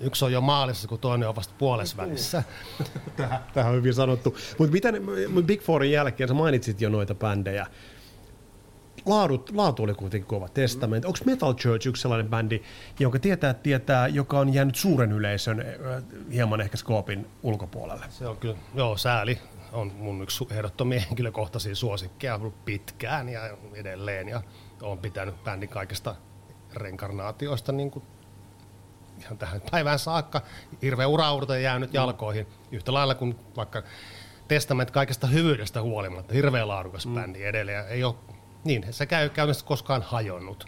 yksi 0.00 0.24
on 0.24 0.32
jo 0.32 0.40
maalissa, 0.40 0.88
kun 0.88 0.98
toinen 0.98 1.28
on 1.28 1.36
vasta 1.36 1.54
puolessa 1.58 1.96
välissä. 1.96 2.42
Tähän 3.54 3.72
on 3.72 3.78
hyvin 3.78 3.94
sanottu. 3.94 4.36
Mutta 4.58 4.72
mitä 4.72 4.88
Big 5.46 5.60
Fourin 5.60 5.92
jälkeen, 5.92 6.28
sä 6.28 6.34
mainitsit 6.34 6.80
jo 6.80 6.88
noita 6.88 7.14
bändejä, 7.14 7.66
Laadut, 9.06 9.50
laatu 9.54 9.82
oli 9.82 9.94
kuitenkin 9.94 10.28
kova 10.28 10.48
testament. 10.48 11.04
Onko 11.04 11.18
Metal 11.24 11.54
Church 11.54 11.86
yksi 11.86 12.02
sellainen 12.02 12.30
bändi, 12.30 12.62
jonka 13.00 13.18
tietää, 13.18 13.54
tietää, 13.54 14.08
joka 14.08 14.38
on 14.38 14.54
jäänyt 14.54 14.74
suuren 14.74 15.12
yleisön 15.12 15.64
hieman 16.32 16.60
ehkä 16.60 16.76
skoopin 16.76 17.26
ulkopuolelle? 17.42 18.06
Se 18.10 18.26
on 18.26 18.36
kyllä, 18.36 18.56
joo, 18.74 18.96
sääli 18.96 19.38
on 19.72 19.92
mun 19.96 20.22
yksi 20.22 20.46
ehdottomia 20.50 21.00
henkilökohtaisia 21.00 21.74
suosikkeja 21.74 22.34
ollut 22.34 22.64
pitkään 22.64 23.28
ja 23.28 23.56
edelleen. 23.74 24.28
Ja 24.28 24.42
olen 24.82 24.98
pitänyt 24.98 25.44
bändin 25.44 25.68
kaikista 25.68 26.16
renkarnaatioista 26.74 27.72
niin 27.72 27.90
kuin 27.90 28.04
ihan 29.20 29.38
tähän 29.38 29.60
päivään 29.70 29.98
saakka. 29.98 30.42
Hirveä 30.82 31.06
uraurta 31.06 31.58
jäänyt 31.58 31.94
jalkoihin. 31.94 32.46
Yhtä 32.72 32.92
lailla 32.92 33.14
kuin 33.14 33.36
vaikka 33.56 33.82
Testament 34.48 34.90
kaikesta 34.90 35.26
hyvyydestä 35.26 35.82
huolimatta. 35.82 36.34
Hirveä 36.34 36.68
laadukas 36.68 37.06
mm. 37.06 37.14
bändi 37.14 37.44
edelleen. 37.44 37.88
Ei 37.88 38.04
ole, 38.04 38.14
niin, 38.64 38.86
se 38.90 39.06
käy 39.06 39.28
käytännössä 39.28 39.66
koskaan 39.66 40.02
hajonnut. 40.02 40.66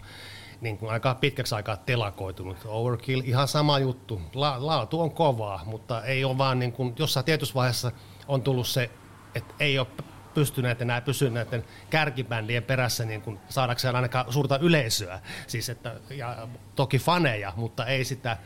Niin 0.61 0.77
kuin 0.77 0.91
aika 0.91 1.15
pitkäksi 1.15 1.55
aikaa 1.55 1.77
telakoitunut. 1.77 2.57
Overkill, 2.65 3.21
ihan 3.25 3.47
sama 3.47 3.79
juttu. 3.79 4.21
La, 4.33 4.55
laatu 4.59 5.01
on 5.01 5.11
kovaa, 5.11 5.61
mutta 5.65 6.03
ei 6.03 6.23
ole 6.23 6.37
vaan 6.37 6.59
niin 6.59 6.71
kuin, 6.71 6.95
jossain 6.99 7.25
tietyssä 7.25 7.55
vaiheessa– 7.55 7.91
on 8.27 8.41
tullut 8.41 8.67
se, 8.67 8.89
että 9.35 9.53
ei 9.59 9.79
ole 9.79 9.87
pystyneet 10.35 10.81
enää 10.81 11.01
pysyä 11.01 11.29
näiden 11.29 11.63
kärkibändien 11.89 12.63
perässä 12.63 13.05
niin 13.05 13.21
kuin 13.21 13.39
saadakseen 13.49 13.95
ainakaan 13.95 14.33
suurta 14.33 14.57
yleisöä. 14.57 15.19
Siis 15.47 15.69
että, 15.69 15.95
ja 16.09 16.47
toki 16.75 16.99
faneja, 16.99 17.53
mutta 17.55 17.85
ei 17.85 18.05
sitä 18.05 18.37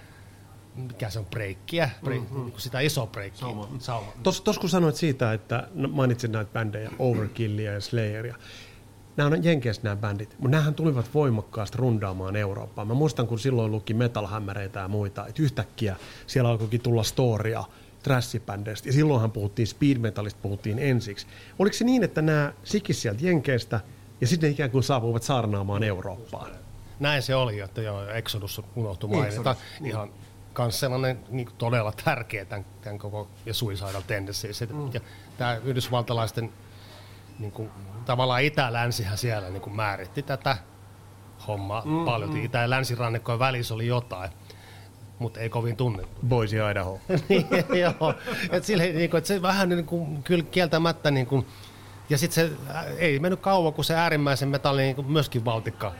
mikä 0.75 1.09
se 1.09 1.19
on, 1.19 1.25
breikkiä, 1.25 1.89
breik, 2.03 2.21
mm-hmm. 2.21 2.51
sitä 2.57 2.79
iso 2.79 3.07
breikkiä. 3.07 3.47
Tuossa 4.23 4.61
kun 4.61 4.69
sanoit 4.69 4.95
siitä, 4.95 5.33
että 5.33 5.67
no, 5.73 5.87
mainitsin 5.87 6.31
näitä 6.31 6.51
bändejä, 6.53 6.91
Overkillia 6.99 7.73
ja 7.73 7.81
Slayeria, 7.81 8.35
nämä 9.17 9.27
on 9.27 9.43
Jenkeissä 9.43 9.81
nämä 9.83 9.95
bändit, 9.95 10.35
mutta 10.39 10.51
nämähän 10.51 10.73
tulivat 10.73 11.13
voimakkaasti 11.13 11.77
rundaamaan 11.77 12.35
Eurooppaan. 12.35 12.87
Mä 12.87 12.93
muistan, 12.93 13.27
kun 13.27 13.39
silloin 13.39 13.71
luki 13.71 13.93
Metal 13.93 14.27
ja 14.73 14.87
muita, 14.87 15.27
että 15.27 15.41
yhtäkkiä 15.41 15.95
siellä 16.27 16.49
alkoikin 16.49 16.81
tulla 16.81 17.03
storia 17.03 17.63
trashibändeistä. 18.03 18.89
Ja 18.89 18.93
silloinhan 18.93 19.31
puhuttiin 19.31 19.67
speed 19.67 19.97
metalista, 19.97 20.39
puhuttiin 20.41 20.79
ensiksi. 20.79 21.27
Oliko 21.59 21.73
se 21.73 21.83
niin, 21.85 22.03
että 22.03 22.21
nämä 22.21 22.53
sikis 22.63 23.01
sieltä 23.01 23.25
Jenkeistä 23.25 23.79
ja 24.21 24.27
sitten 24.27 24.51
ikään 24.51 24.71
kuin 24.71 24.83
saapuivat 24.83 25.23
saarnaamaan 25.23 25.83
Eurooppaan? 25.83 26.51
Näin 26.99 27.21
se 27.21 27.35
oli, 27.35 27.59
että 27.59 27.81
joo, 27.81 28.07
Exodus 28.07 28.61
unohtui 28.75 29.09
mainita. 29.09 29.55
Niin. 29.79 29.89
Ihan 29.89 30.09
kans 30.53 30.79
sellainen 30.79 31.19
niin 31.29 31.49
todella 31.57 31.93
tärkeä 32.05 32.45
tämän, 32.45 32.65
tämän 32.81 32.99
koko 32.99 33.27
ja 33.45 33.53
Suicidal 33.53 34.01
Tendencies. 34.07 34.61
Mm. 34.61 34.89
Ja 34.93 35.01
tämä 35.37 35.55
yhdysvaltalaisten 35.55 36.53
niin 37.39 37.51
kuin, 37.51 37.69
tavallaan 38.05 38.43
itä-länsihän 38.43 39.17
siellä 39.17 39.49
niin 39.49 39.61
kuin 39.61 39.75
määritti 39.75 40.23
tätä 40.23 40.57
hommaa 41.47 41.81
mm, 41.85 42.05
paljon. 42.05 42.29
Mm. 42.29 42.45
Itä- 42.45 42.59
ja 42.59 42.69
länsirannikkojen 42.69 43.39
välissä 43.39 43.73
oli 43.73 43.87
jotain 43.87 44.29
mutta 45.19 45.39
ei 45.39 45.49
kovin 45.49 45.75
tunnettu. 45.75 46.21
Boise, 46.27 46.71
Idaho. 46.71 46.99
niin, 47.29 47.47
joo. 47.81 48.13
Et 48.51 48.63
sille, 48.63 48.83
niin 48.83 49.09
kuin, 49.09 49.17
että 49.17 49.27
se 49.27 49.41
vähän 49.41 49.69
niin 49.69 49.85
kuin, 49.85 50.23
kyllä 50.23 50.43
kieltämättä, 50.51 51.11
niin 51.11 51.27
kuin, 51.27 51.45
ja 52.09 52.17
sitten 52.17 52.49
se 52.49 52.73
ei 52.97 53.19
mennyt 53.19 53.39
kauan, 53.39 53.73
kun 53.73 53.85
se 53.85 53.95
äärimmäisen 53.95 54.49
metalli 54.49 54.81
niin 54.81 54.95
kuin 54.95 55.11
myöskin 55.11 55.45
valtikka. 55.45 55.93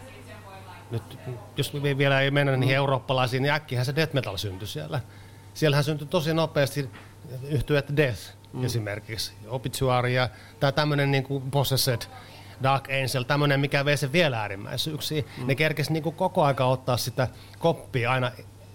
Nyt, 0.92 1.20
jos 1.58 1.74
vielä 1.98 2.22
ei 2.22 2.32
mennä 2.32 2.58
niihin 2.58 2.76
mm. 2.76 2.78
eurooppalaisiin, 2.78 3.44
niin 3.44 3.54
äkkihän 3.54 3.86
se 3.86 3.96
death 3.96 4.14
metal 4.14 4.38
syntyi 4.38 4.68
siellä. 4.68 5.02
Siellähän 5.54 5.84
syntyi 5.84 6.08
tosi 6.08 6.34
nopeasti 6.34 6.90
yhtyöt 7.50 7.98
Death 7.98 8.20
mm. 8.54 8.66
esimerkiksi, 8.66 9.34
Obituary 9.48 10.10
ja 10.10 10.30
tämä 10.60 10.72
tämmöinen 10.72 11.12
niin 11.12 11.24
kuin 11.24 11.52
Possessed, 11.52 12.02
Dark 12.64 12.88
Angel, 12.90 13.24
tämmöinen, 13.24 13.60
mikä 13.60 13.86
vei 13.86 13.98
sen 13.98 14.12
vielä 14.12 14.42
äärimmäisyyksiin. 14.42 15.26
Mm. 15.38 15.48
Ne 15.48 15.56
kerkesi 15.56 15.94
niin 15.94 16.04
kuin 16.04 16.16
koko 16.16 16.44
aika 16.44 16.66
ottaa 16.66 16.98
sitä 16.98 17.28
koppia 17.60 18.12
aina 18.12 18.32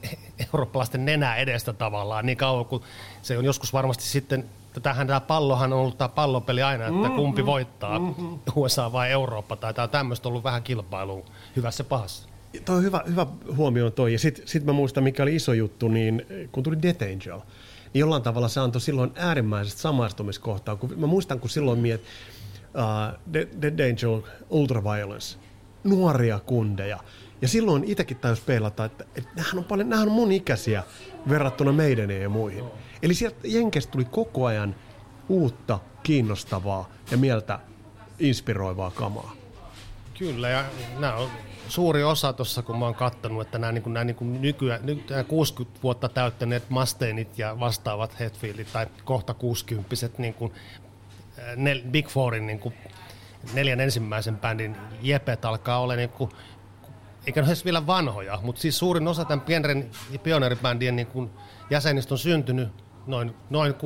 eurooppalaisten 0.53 1.05
nenää 1.05 1.37
edestä 1.37 1.73
tavallaan 1.73 2.27
niin 2.27 2.37
kauan 2.37 2.65
kuin 2.65 2.83
se 3.23 3.39
on 3.39 3.45
joskus 3.45 3.73
varmasti 3.73 4.05
sitten 4.05 4.45
tähän 4.83 5.07
tämä 5.07 5.21
pallohan 5.21 5.73
on 5.73 5.79
ollut 5.79 5.99
tämä 5.99 6.09
pallopeli 6.09 6.63
aina, 6.63 6.87
että 6.87 7.09
mm, 7.09 7.17
kumpi 7.17 7.43
mm, 7.43 7.47
voittaa, 7.47 7.99
mm, 7.99 8.15
USA 8.57 8.93
vai 8.93 9.11
Eurooppa, 9.11 9.57
tai 9.57 9.75
tämä 9.75 9.89
tämmöistä 9.89 10.29
ollut 10.29 10.45
vähän 10.45 10.63
kilpailua 10.63 11.25
hyvässä 11.57 11.85
pahassa. 11.85 12.29
Toi 12.65 12.77
on 12.77 12.83
hyvä, 12.83 13.03
hyvä 13.09 13.27
huomio 13.57 13.91
toi. 13.91 14.13
Ja 14.13 14.19
sitten 14.19 14.49
sit 14.49 14.65
mä 14.65 14.73
muistan, 14.73 15.05
mikä 15.05 15.23
oli 15.23 15.35
iso 15.35 15.53
juttu, 15.53 15.89
niin 15.89 16.27
kun 16.53 16.63
tuli 16.63 16.83
Death 16.83 17.03
Angel, 17.03 17.39
niin 17.95 18.01
jollain 18.01 18.23
tavalla 18.23 18.49
se 18.49 18.61
antoi 18.61 18.81
silloin 18.81 19.13
äärimmäisestä 19.15 19.81
samaistumiskohtaa. 19.81 20.77
Kun, 20.77 20.93
mä 20.97 21.07
muistan, 21.07 21.41
kun 21.41 21.51
silloin 21.51 21.79
miet 21.79 22.01
uh, 22.01 23.19
Dead 23.63 23.91
Angel 23.91 24.21
Ultraviolence, 24.51 25.39
nuoria 25.85 26.41
kundeja. 26.47 26.99
Ja 27.45 27.49
silloin 27.49 27.85
itsekin 27.85 28.17
tajus 28.17 28.41
peilata, 28.41 28.85
että, 28.85 29.05
että 29.17 29.31
nämähän 29.37 29.59
on 29.59 29.65
paljon, 29.65 29.89
nämähän 29.89 30.09
on 30.09 30.15
mun 30.15 30.33
ikäisiä 30.33 30.83
verrattuna 31.29 31.73
meidän 31.73 32.11
ja 32.11 32.29
muihin. 32.29 32.65
Eli 33.03 33.15
sieltä 33.15 33.37
Jenkestä 33.45 33.93
tuli 33.93 34.05
koko 34.05 34.47
ajan 34.47 34.75
uutta, 35.29 35.79
kiinnostavaa 36.03 36.91
ja 37.11 37.17
mieltä 37.17 37.59
inspiroivaa 38.19 38.91
kamaa. 38.91 39.37
Kyllä, 40.19 40.49
ja 40.49 40.65
nämä 40.99 41.15
on 41.15 41.31
suuri 41.69 42.05
osa 42.05 42.33
tuossa, 42.33 42.63
kun 42.63 42.79
mä 42.79 42.85
oon 42.85 42.95
kattonut, 42.95 43.43
että 43.43 43.59
nämä, 43.59 43.73
niin 43.73 43.93
nämä 43.93 44.05
niin 44.05 44.43
nykyään, 44.43 44.87
nyt 44.87 45.11
nämä 45.11 45.25
60 45.25 45.83
vuotta 45.83 46.09
täyttäneet 46.09 46.71
Musteinit 46.71 47.39
ja 47.39 47.61
vastaavat 47.61 48.21
Hetfieldit 48.21 48.73
tai 48.73 48.87
kohta 49.05 49.35
60 49.35 49.95
niin 50.19 50.35
kuin, 50.35 50.53
Big 51.91 52.09
Fourin 52.09 52.47
niin 52.47 52.59
kuin, 52.59 52.75
neljän 53.53 53.81
ensimmäisen 53.81 54.37
bändin 54.37 54.77
jepet 55.03 55.45
alkaa 55.45 55.81
olla 55.81 55.97
niin 55.97 56.09
kuin, 56.09 56.31
eikä 57.27 57.43
ne 57.43 57.47
edes 57.47 57.65
vielä 57.65 57.87
vanhoja, 57.87 58.39
mutta 58.43 58.61
siis 58.61 58.79
suurin 58.79 59.09
osa 59.09 59.25
tämän 59.25 59.41
pienen 59.41 59.91
ja 60.11 60.19
pioneeribändien 60.19 60.97
niin 60.97 61.07
kuin, 61.07 61.31
jäsenistä 61.71 62.15
on 62.15 62.19
syntynyt 62.19 62.69
noin, 63.07 63.35
noin 63.51 63.75
60-70 63.75 63.77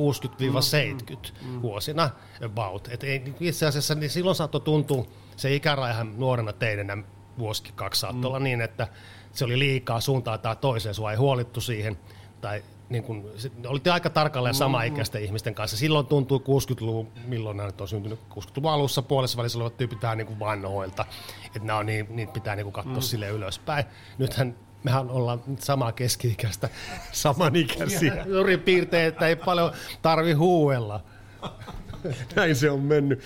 mm, 1.41 1.61
vuosina 1.61 2.09
about. 2.45 2.87
Et 2.91 3.03
ei, 3.03 3.33
itse 3.39 3.65
asiassa 3.65 3.95
niin 3.95 4.09
silloin 4.09 4.35
saattoi 4.35 4.61
tuntua 4.61 5.05
se 5.35 5.55
ikärajahan 5.55 6.19
nuorena 6.19 6.53
teinenä 6.53 6.97
vuosikin 7.37 7.73
kaksi 7.73 8.01
saattoi 8.01 8.21
mm. 8.21 8.25
olla 8.25 8.39
niin, 8.39 8.61
että 8.61 8.87
se 9.31 9.45
oli 9.45 9.59
liikaa 9.59 10.01
suuntaan 10.01 10.39
tai 10.39 10.55
toiseen, 10.55 10.95
sua 10.95 11.11
ei 11.11 11.17
huolittu 11.17 11.61
siihen. 11.61 11.97
Tai 12.41 12.63
niin 12.89 13.03
kun, 13.03 13.31
olitte 13.67 13.91
aika 13.91 14.09
tarkalleen 14.09 14.55
sama-ikäisten 14.55 15.21
mm. 15.21 15.25
ihmisten 15.25 15.55
kanssa. 15.55 15.77
Silloin 15.77 16.05
tuntui 16.05 16.39
60-luvun, 16.39 17.07
milloin 17.25 17.57
nämä 17.57 17.67
nyt 17.67 17.81
on 17.81 17.87
syntynyt, 17.87 18.19
60-luvun 18.29 18.71
alussa 18.71 19.01
puolessa 19.01 19.37
välissä 19.37 19.57
olevat 19.57 19.77
tyypit 19.77 20.01
vähän 20.01 20.17
niin 20.17 20.27
kuin 20.27 20.39
vanhoilta. 20.39 21.05
Että 21.45 21.59
nämä 21.59 21.79
on 21.79 21.85
niin, 21.85 22.07
niitä 22.09 22.33
pitää 22.33 22.55
niin 22.55 22.63
kuin 22.63 22.73
katsoa 22.73 22.93
mm. 22.93 23.01
sille 23.01 23.29
ylöspäin. 23.29 23.85
Nythän 24.17 24.55
mehän 24.83 25.09
ollaan 25.09 25.41
samaa 25.59 25.91
keski-ikäistä. 25.91 26.69
Samanikäisiä. 27.11 28.25
Juuri 28.27 28.57
piirtein, 28.57 29.07
että 29.07 29.27
ei 29.27 29.35
paljon 29.35 29.71
tarvi 30.01 30.33
huuella. 30.33 31.03
Näin 32.35 32.55
se 32.55 32.71
on 32.71 32.79
mennyt. 32.79 33.21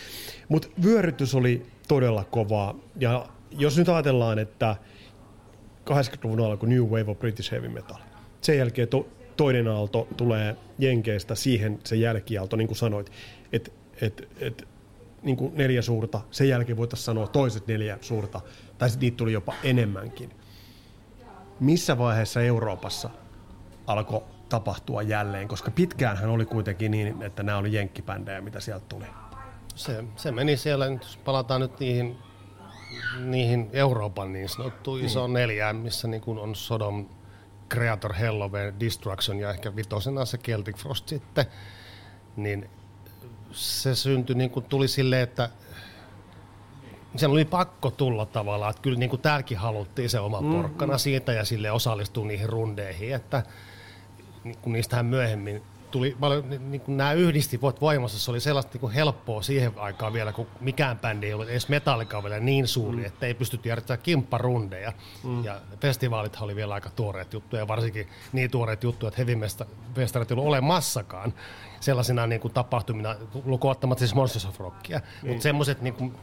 Mutta 0.50 0.68
vyörytys 0.84 1.36
oli 1.36 1.66
todella 1.88 2.24
kovaa. 2.24 2.76
Ja 3.00 3.26
jos 3.52 3.78
nyt 3.78 3.90
ajatellaan, 3.90 4.40
että 4.40 4.76
80-luvun 5.90 6.40
alku 6.40 6.66
New 6.66 6.84
Wave 6.84 7.12
of 7.12 7.20
British 7.20 7.52
Heavy 7.52 7.68
Metal. 7.68 7.98
Sen 8.42 8.58
jälkeen 8.58 8.88
to, 8.88 9.08
toinen 9.38 9.68
aalto 9.68 10.08
tulee 10.18 10.56
Jenkeistä, 10.80 11.36
siihen 11.36 11.80
se 11.84 11.96
jälkiaalto, 11.96 12.56
niin 12.56 12.68
kuin 12.68 12.78
sanoit, 12.78 13.12
että 13.52 13.72
et, 14.02 14.28
et, 14.40 14.68
niin 15.24 15.38
neljä 15.54 15.82
suurta, 15.82 16.22
sen 16.32 16.50
jälkeen 16.50 16.78
voitaisiin 16.78 17.06
sanoa 17.06 17.28
toiset 17.28 17.68
neljä 17.68 17.98
suurta, 18.02 18.42
tai 18.78 18.90
sitten 18.90 19.08
niitä 19.08 19.18
tuli 19.18 19.34
jopa 19.34 19.54
enemmänkin. 19.64 20.30
Missä 21.60 21.98
vaiheessa 21.98 22.42
Euroopassa 22.42 23.10
alkoi 23.88 24.24
tapahtua 24.50 25.02
jälleen, 25.02 25.48
koska 25.48 25.72
pitkään 25.72 26.18
hän 26.18 26.30
oli 26.30 26.46
kuitenkin 26.46 26.92
niin, 26.92 27.22
että 27.22 27.44
nämä 27.44 27.58
oli 27.58 27.74
jenkkibändejä, 27.74 28.42
mitä 28.42 28.60
sieltä 28.60 28.86
tuli. 28.90 29.06
Se, 29.76 30.04
se 30.16 30.32
meni 30.32 30.58
siellä, 30.58 30.86
jos 30.86 31.20
palataan 31.26 31.62
nyt 31.62 31.80
niihin, 31.80 32.18
niihin 33.20 33.70
Euroopan 33.74 34.34
niin 34.34 34.50
sanottuun 34.50 34.98
niin. 34.98 35.06
isoon 35.06 35.34
neljään, 35.34 35.76
missä 35.76 36.08
niin 36.08 36.22
kuin 36.22 36.40
on 36.40 36.56
Sodom, 36.56 37.06
Creator, 37.74 38.14
Helloween, 38.14 38.80
Destruction 38.80 39.40
ja 39.40 39.50
ehkä 39.50 39.76
vitosena 39.76 40.26
se 40.26 40.38
Celtic 40.38 40.78
Frost 40.78 41.08
sitten, 41.08 41.46
niin 42.36 42.70
se 43.52 43.96
syntyi, 43.96 44.36
niin 44.36 44.50
kuin 44.50 44.66
tuli 44.66 44.88
silleen, 44.88 45.22
että 45.22 45.50
sen 47.16 47.30
oli 47.30 47.46
pakko 47.46 47.92
tulla 47.92 48.26
tavallaan, 48.26 48.70
että 48.70 48.82
kyllä 48.82 49.00
niin 49.00 49.10
kuin 49.10 49.22
täälläkin 49.22 49.58
haluttiin 49.58 50.10
se 50.10 50.20
oma 50.20 50.42
mm, 50.42 50.52
porkkana 50.52 50.94
mm. 50.94 51.00
siitä 51.00 51.34
ja 51.34 51.46
sille 51.46 51.72
osallistua 51.72 52.26
niihin 52.26 52.50
rundeihin, 52.50 53.16
että 53.16 53.44
niin 54.44 54.58
kun 54.62 54.74
niistähän 54.74 55.06
myöhemmin 55.06 55.64
tuli 55.94 56.18
paljon, 56.20 56.50
niin, 56.50 56.72
niin 56.72 56.82
kuin 56.82 56.98
nämä 56.98 57.14
yhdistivot 57.14 57.82
voimassa, 57.82 58.20
se 58.20 58.32
oli 58.32 58.40
sellaista 58.40 58.72
niin 58.74 58.80
kuin 58.80 58.94
helppoa 58.94 59.42
siihen 59.42 59.72
aikaan 59.76 60.14
vielä, 60.14 60.32
kun 60.34 60.48
mikään 60.60 61.00
bändi 61.00 61.28
ei 61.28 61.34
ollut 61.34 61.50
edes 61.50 61.70
Metallica 61.70 62.24
vielä 62.24 62.40
niin 62.40 62.68
suuri, 62.68 62.98
mm. 62.98 63.06
että 63.06 63.26
ei 63.26 63.34
pystytty 63.34 63.70
järjestämään 63.70 64.04
kimpparundeja. 64.04 64.94
Mm. 65.24 65.44
Ja 65.44 65.62
festivaalit 65.82 66.38
oli 66.42 66.56
vielä 66.56 66.74
aika 66.74 66.90
tuoreet 66.90 67.34
juttuja, 67.34 67.68
varsinkin 67.68 68.08
niin 68.34 68.52
tuoreet 68.52 68.84
juttuja, 68.84 69.08
että 69.08 69.18
heavy 69.18 69.40
festarit 69.96 70.32
ei 70.32 70.36
ollut 70.36 70.48
olemassakaan 70.48 71.34
sellaisina 71.84 72.28
niin 72.28 72.42
kuin 72.42 72.54
tapahtumina, 72.54 73.16
lukuottamatta 73.46 74.00
siis 74.00 74.16
Monsters 74.16 74.46
of 74.46 74.60
Rockia. 74.60 75.00
Niin. 75.00 75.32
Mutta 75.32 75.44
semmoiset 75.44 75.82
niin 75.82 76.14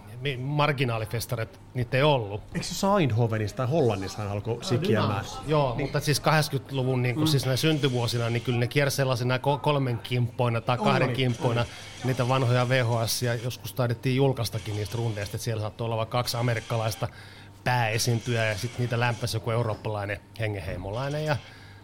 marginaalifestarit, 0.40 1.60
niitä 1.74 1.96
ei 1.96 2.02
ollut. 2.02 2.42
Eikö 2.54 2.66
se 2.66 2.86
Eindhovenissa 3.00 3.56
tai 3.56 3.66
Hollannissa 3.66 4.30
alkoi 4.30 4.64
sikiämään? 4.64 5.24
Joo, 5.46 5.76
niin. 5.76 5.84
mutta 5.84 6.00
siis 6.00 6.22
80-luvun 6.22 7.02
niin 7.02 7.14
kuin, 7.14 7.24
mm. 7.24 7.30
siis 7.30 7.60
syntyvuosina, 7.60 8.30
niin 8.30 8.42
kyllä 8.42 8.58
ne 8.58 8.66
kiersi 8.66 8.96
sellaisina 8.96 9.38
kolmen 9.38 9.98
kimppoina 9.98 10.60
tai 10.60 10.78
kahden 10.78 10.94
Ollani. 10.94 11.14
kimppoina 11.14 11.64
niitä 12.04 12.28
vanhoja 12.28 12.68
VHS, 12.68 13.22
ja 13.22 13.34
joskus 13.34 13.72
taidettiin 13.72 14.16
julkaistakin 14.16 14.76
niistä 14.76 14.96
rundeista, 14.96 15.36
että 15.36 15.44
siellä 15.44 15.60
saattoi 15.60 15.84
olla 15.84 15.96
vain 15.96 16.08
kaksi 16.08 16.36
amerikkalaista 16.36 17.08
pääesintyjä 17.64 18.44
ja 18.44 18.58
sitten 18.58 18.80
niitä 18.80 19.00
lämpäsi 19.00 19.36
joku 19.36 19.50
eurooppalainen 19.50 20.20
hengeheimolainen 20.38 21.24
ja 21.24 21.36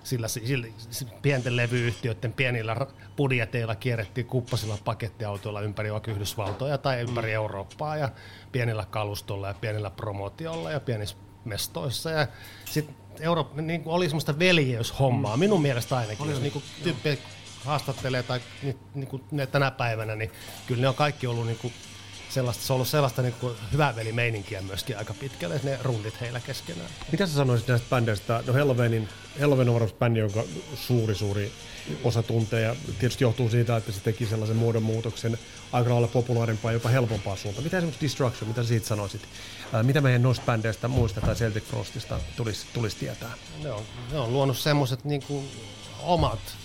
sillä, 0.07 0.29
sillä, 0.29 0.67
sillä 0.91 1.13
pienten 1.23 1.57
levyyhtiöiden 1.57 2.33
pienillä 2.33 2.77
budjeteilla 3.17 3.75
kierrettiin 3.75 4.27
kuppasilla 4.27 4.79
pakettiautoilla 4.85 5.61
ympäri 5.61 5.93
vaikka 5.93 6.11
Yhdysvaltoja 6.11 6.79
tai 6.79 7.01
ympäri 7.01 7.29
mm. 7.29 7.35
Eurooppaa 7.35 7.97
ja 7.97 8.09
pienillä 8.53 8.87
kalustolla 8.91 9.49
ja 9.49 9.55
pienillä 9.55 9.91
promotiolla 9.91 10.73
ja 10.73 10.81
pienissä 10.81 11.17
mestoissa. 11.45 12.11
Ja 12.11 12.27
sit 12.65 12.91
Eurooppa 13.21 13.63
niin 13.63 13.83
kuin 13.83 13.95
oli 13.95 14.09
semmoista 14.09 14.39
veljeyshommaa, 14.39 15.37
mm. 15.37 15.41
minun 15.41 15.63
mielestä 15.63 15.97
ainakin. 15.97 16.31
Jos 16.31 16.41
niin 16.41 16.63
tyyppi 16.83 17.19
haastattelee 17.65 18.23
tai 18.23 18.41
niin, 18.63 18.79
niin 18.95 19.09
kuin 19.09 19.25
ne 19.31 19.47
tänä 19.47 19.71
päivänä, 19.71 20.17
niin 20.17 20.31
kyllä 20.67 20.81
ne 20.81 20.89
on 20.89 20.95
kaikki 20.95 21.27
ollut 21.27 21.47
niin 21.47 21.59
kuin 21.59 21.73
sellaista, 22.37 22.65
se 22.65 22.73
on 22.73 22.75
ollut 22.75 22.89
sellaista 22.89 23.23
niin 23.23 23.35
kuin 23.41 23.57
hyvää 23.73 23.97
velimeininkiä 23.97 24.63
myöskin 24.63 24.99
aika 24.99 25.15
pitkälle, 25.15 25.61
ne 25.63 25.79
rundit 25.83 26.21
heillä 26.21 26.41
keskenään. 26.41 26.91
Mitä 27.13 27.27
sä 27.27 27.35
sanoisit 27.35 27.69
näistä 27.69 27.87
bändeistä? 27.91 28.43
No 28.47 28.55
Helloweenin, 28.55 29.09
Helloween 29.41 29.69
on 29.69 29.75
varmasti 29.75 29.99
bändi, 29.99 30.21
jonka 30.21 30.45
suuri, 30.75 31.15
suuri 31.15 31.53
osa 32.05 32.23
tuntee 32.23 32.63
ja 32.63 32.77
tietysti 32.99 33.25
johtuu 33.25 33.49
siitä, 33.49 33.77
että 33.77 33.93
se 33.93 34.01
teki 34.01 34.27
sellaisen 34.27 34.57
muodonmuutoksen 34.57 35.39
aika 35.73 35.91
lailla 35.91 36.09
populaarimpaa 36.09 36.73
jopa 36.73 36.89
helpompaa 36.89 37.37
suuntaan. 37.37 37.65
Mitä 37.65 37.77
esimerkiksi 37.77 38.07
Destruction, 38.07 38.49
mitä 38.49 38.63
sä 38.63 38.69
siitä 38.69 38.87
sanoisit? 38.87 39.23
Ää, 39.73 39.83
mitä 39.83 40.01
meidän 40.01 40.23
noista 40.23 40.45
bändeistä 40.47 40.89
muista 40.89 41.21
tai 41.21 41.35
Celtic 41.35 41.65
Frostista 41.65 42.21
tulisi, 42.37 42.67
tulisi 42.75 42.97
tietää? 42.97 43.33
Ne 43.63 43.73
on, 43.73 43.83
ne 44.13 44.19
on 44.19 44.33
luonut 44.33 44.59
semmoiset 44.59 45.05
niin 45.05 45.23
omat 46.03 46.57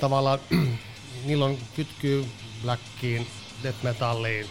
tavallaan, 0.00 0.38
niillä 1.26 1.44
on 1.44 1.58
kytkyy 1.76 2.26
Blackiin, 2.62 3.26
death 3.64 3.82
metalliin, 3.82 4.46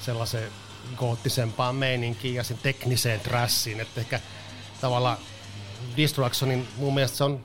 sellaiseen 0.00 0.52
goottisempaan 0.96 1.76
meininkiin 1.76 2.34
ja 2.34 2.44
sen 2.44 2.58
tekniseen 2.58 3.20
trassiin, 3.20 3.80
että 3.80 4.00
ehkä 4.00 4.20
tavallaan 4.80 5.18
Destructionin 5.96 6.68
mun 6.76 6.94
mielestä 6.94 7.16
se 7.16 7.24
on 7.24 7.44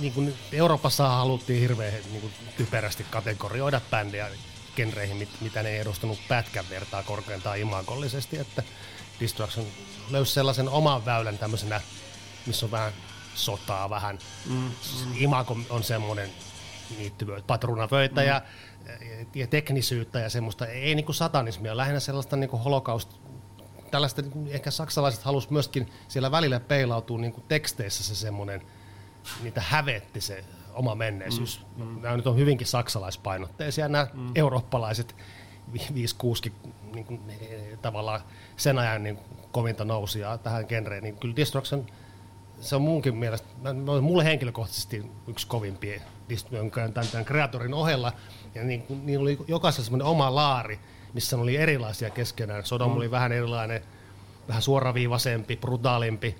niin 0.00 0.12
kuin 0.12 0.34
Euroopassa 0.52 1.08
haluttiin 1.08 1.60
hirveän 1.60 1.92
niin 2.10 2.20
kuin 2.20 2.32
typerästi 2.56 3.06
kategorioida 3.10 3.80
bändejä 3.90 4.28
genreihin, 4.76 5.28
mitä 5.40 5.62
ne 5.62 5.68
ei 5.68 5.78
edustanut 5.78 6.18
pätkän 6.28 6.64
vertaa 6.70 7.02
korkeintaan 7.02 7.58
imagollisesti, 7.58 8.38
että 8.38 8.62
Destruction 9.20 9.66
löysi 10.10 10.32
sellaisen 10.32 10.68
oman 10.68 11.04
väylän 11.04 11.38
tämmöisenä, 11.38 11.80
missä 12.46 12.66
on 12.66 12.70
vähän 12.70 12.92
sotaa 13.34 13.90
vähän. 13.90 14.18
Mm, 14.46 14.54
mm. 14.54 14.72
Imago 15.16 15.58
on 15.70 15.84
semmoinen 15.84 16.30
niittyvöitä, 16.98 17.46
patruunavöitä 17.46 18.20
mm. 18.20 18.26
ja 18.26 18.42
ja 19.34 19.46
teknisyyttä 19.46 20.20
ja 20.20 20.30
semmoista, 20.30 20.66
ei 20.66 20.94
niin 20.94 21.06
kuin 21.06 21.16
satanismia, 21.16 21.76
lähinnä 21.76 22.00
sellaista 22.00 22.36
niin 22.36 22.50
kuin 22.50 22.62
holokaust, 22.62 23.20
tällaista 23.90 24.22
ehkä 24.48 24.70
saksalaiset 24.70 25.22
halusivat 25.22 25.50
myöskin 25.50 25.90
siellä 26.08 26.30
välillä 26.30 26.60
peilautua 26.60 27.18
niin 27.18 27.32
kuin 27.32 27.44
teksteissä 27.48 28.04
se 28.04 28.14
semmoinen, 28.14 28.62
niitä 29.42 29.60
hävetti 29.60 30.20
se 30.20 30.44
oma 30.72 30.94
menneisyys. 30.94 31.66
Mm, 31.76 31.84
mm. 31.84 32.02
Nämä 32.02 32.16
nyt 32.16 32.26
on 32.26 32.36
hyvinkin 32.36 32.66
saksalaispainotteisia, 32.66 33.88
nämä 33.88 34.06
mm. 34.12 34.32
eurooppalaiset 34.34 35.16
5-6 35.72 35.76
niin 36.94 37.04
kuin, 37.04 37.20
tavallaan 37.82 38.20
sen 38.56 38.78
ajan 38.78 39.02
niin 39.02 39.18
kovinta 39.52 39.84
nousia 39.84 40.38
tähän 40.38 40.64
genreen, 40.68 41.02
niin 41.02 41.16
kyllä 41.16 41.36
Destruction, 41.36 41.86
se 42.60 42.76
on 42.76 42.82
munkin 42.82 43.16
mielestä, 43.16 43.48
mulle 44.00 44.24
henkilökohtaisesti 44.24 45.10
yksi 45.26 45.46
kovimpia 45.46 46.00
tämän, 46.74 47.08
tämän 47.10 47.24
kreatorin 47.24 47.74
ohella, 47.74 48.12
ja 48.54 48.64
niin, 48.64 48.84
niin 49.04 49.20
oli 49.20 49.38
jokaisella 49.48 49.84
semmoinen 49.84 50.06
oma 50.06 50.34
laari, 50.34 50.78
missä 51.14 51.36
oli 51.36 51.56
erilaisia 51.56 52.10
keskenään. 52.10 52.64
Sodom 52.64 52.90
mm. 52.90 52.96
oli 52.96 53.10
vähän 53.10 53.32
erilainen, 53.32 53.82
vähän 54.48 54.62
suoraviivaisempi, 54.62 55.56
brutaalimpi, 55.56 56.36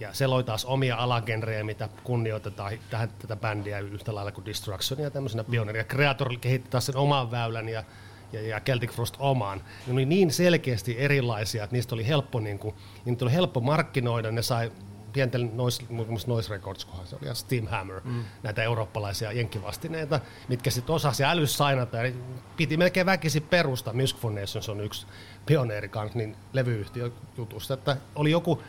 ja 0.00 0.14
se 0.14 0.26
loi 0.26 0.44
taas 0.44 0.64
omia 0.64 0.96
alagenrejä, 0.96 1.64
mitä 1.64 1.88
kunnioitetaan 2.04 2.72
tähän, 2.90 3.08
tätä 3.18 3.36
bändiä 3.36 3.78
yhtä 3.78 4.14
lailla 4.14 4.32
kuin 4.32 4.44
Destructionia 4.44 5.10
tämmöisenä 5.10 5.44
pioneeria. 5.44 5.84
Creator 5.84 6.28
kehitti 6.40 6.70
taas 6.70 6.86
sen 6.86 6.96
oman 6.96 7.30
väylän 7.30 7.68
ja, 7.68 7.84
ja, 8.32 8.40
ja 8.40 8.60
Celtic 8.60 8.90
Frost 8.90 9.16
omaan. 9.18 9.62
Ne 9.86 9.92
oli 9.92 10.04
niin 10.04 10.30
selkeästi 10.30 10.98
erilaisia, 10.98 11.64
että 11.64 11.76
niistä 11.76 11.94
oli 11.94 12.06
helppo, 12.06 12.40
niin 12.40 12.58
kuin, 12.58 12.74
niitä 13.04 13.24
oli 13.24 13.32
helppo 13.32 13.60
markkinoida. 13.60 14.30
Ne 14.30 14.42
sai 14.42 14.72
pienten 15.14 15.56
noise, 15.56 15.82
noise 16.26 16.54
Records, 16.54 16.84
kunhan 16.84 17.06
se 17.06 17.16
oli, 17.16 17.26
ja 17.26 17.34
Steam 17.34 17.66
Hammer, 17.66 18.00
mm. 18.04 18.24
näitä 18.42 18.62
eurooppalaisia 18.62 19.32
jenkkivastineita, 19.32 20.20
mitkä 20.48 20.70
sitten 20.70 20.94
osasi 20.94 21.24
älys 21.24 21.56
sainata, 21.56 21.96
ja 21.96 22.12
piti 22.56 22.76
melkein 22.76 23.06
väkisin 23.06 23.42
perusta, 23.42 23.92
Music 23.92 24.16
Foundations 24.16 24.68
on 24.68 24.80
yksi 24.80 25.06
pioneeri 25.46 25.88
kanssa, 25.88 26.18
niin 26.18 26.36
levyyhtiö 26.52 27.10
jutusta, 27.36 27.74
että 27.74 27.96
oli 28.14 28.30
joku, 28.30 28.62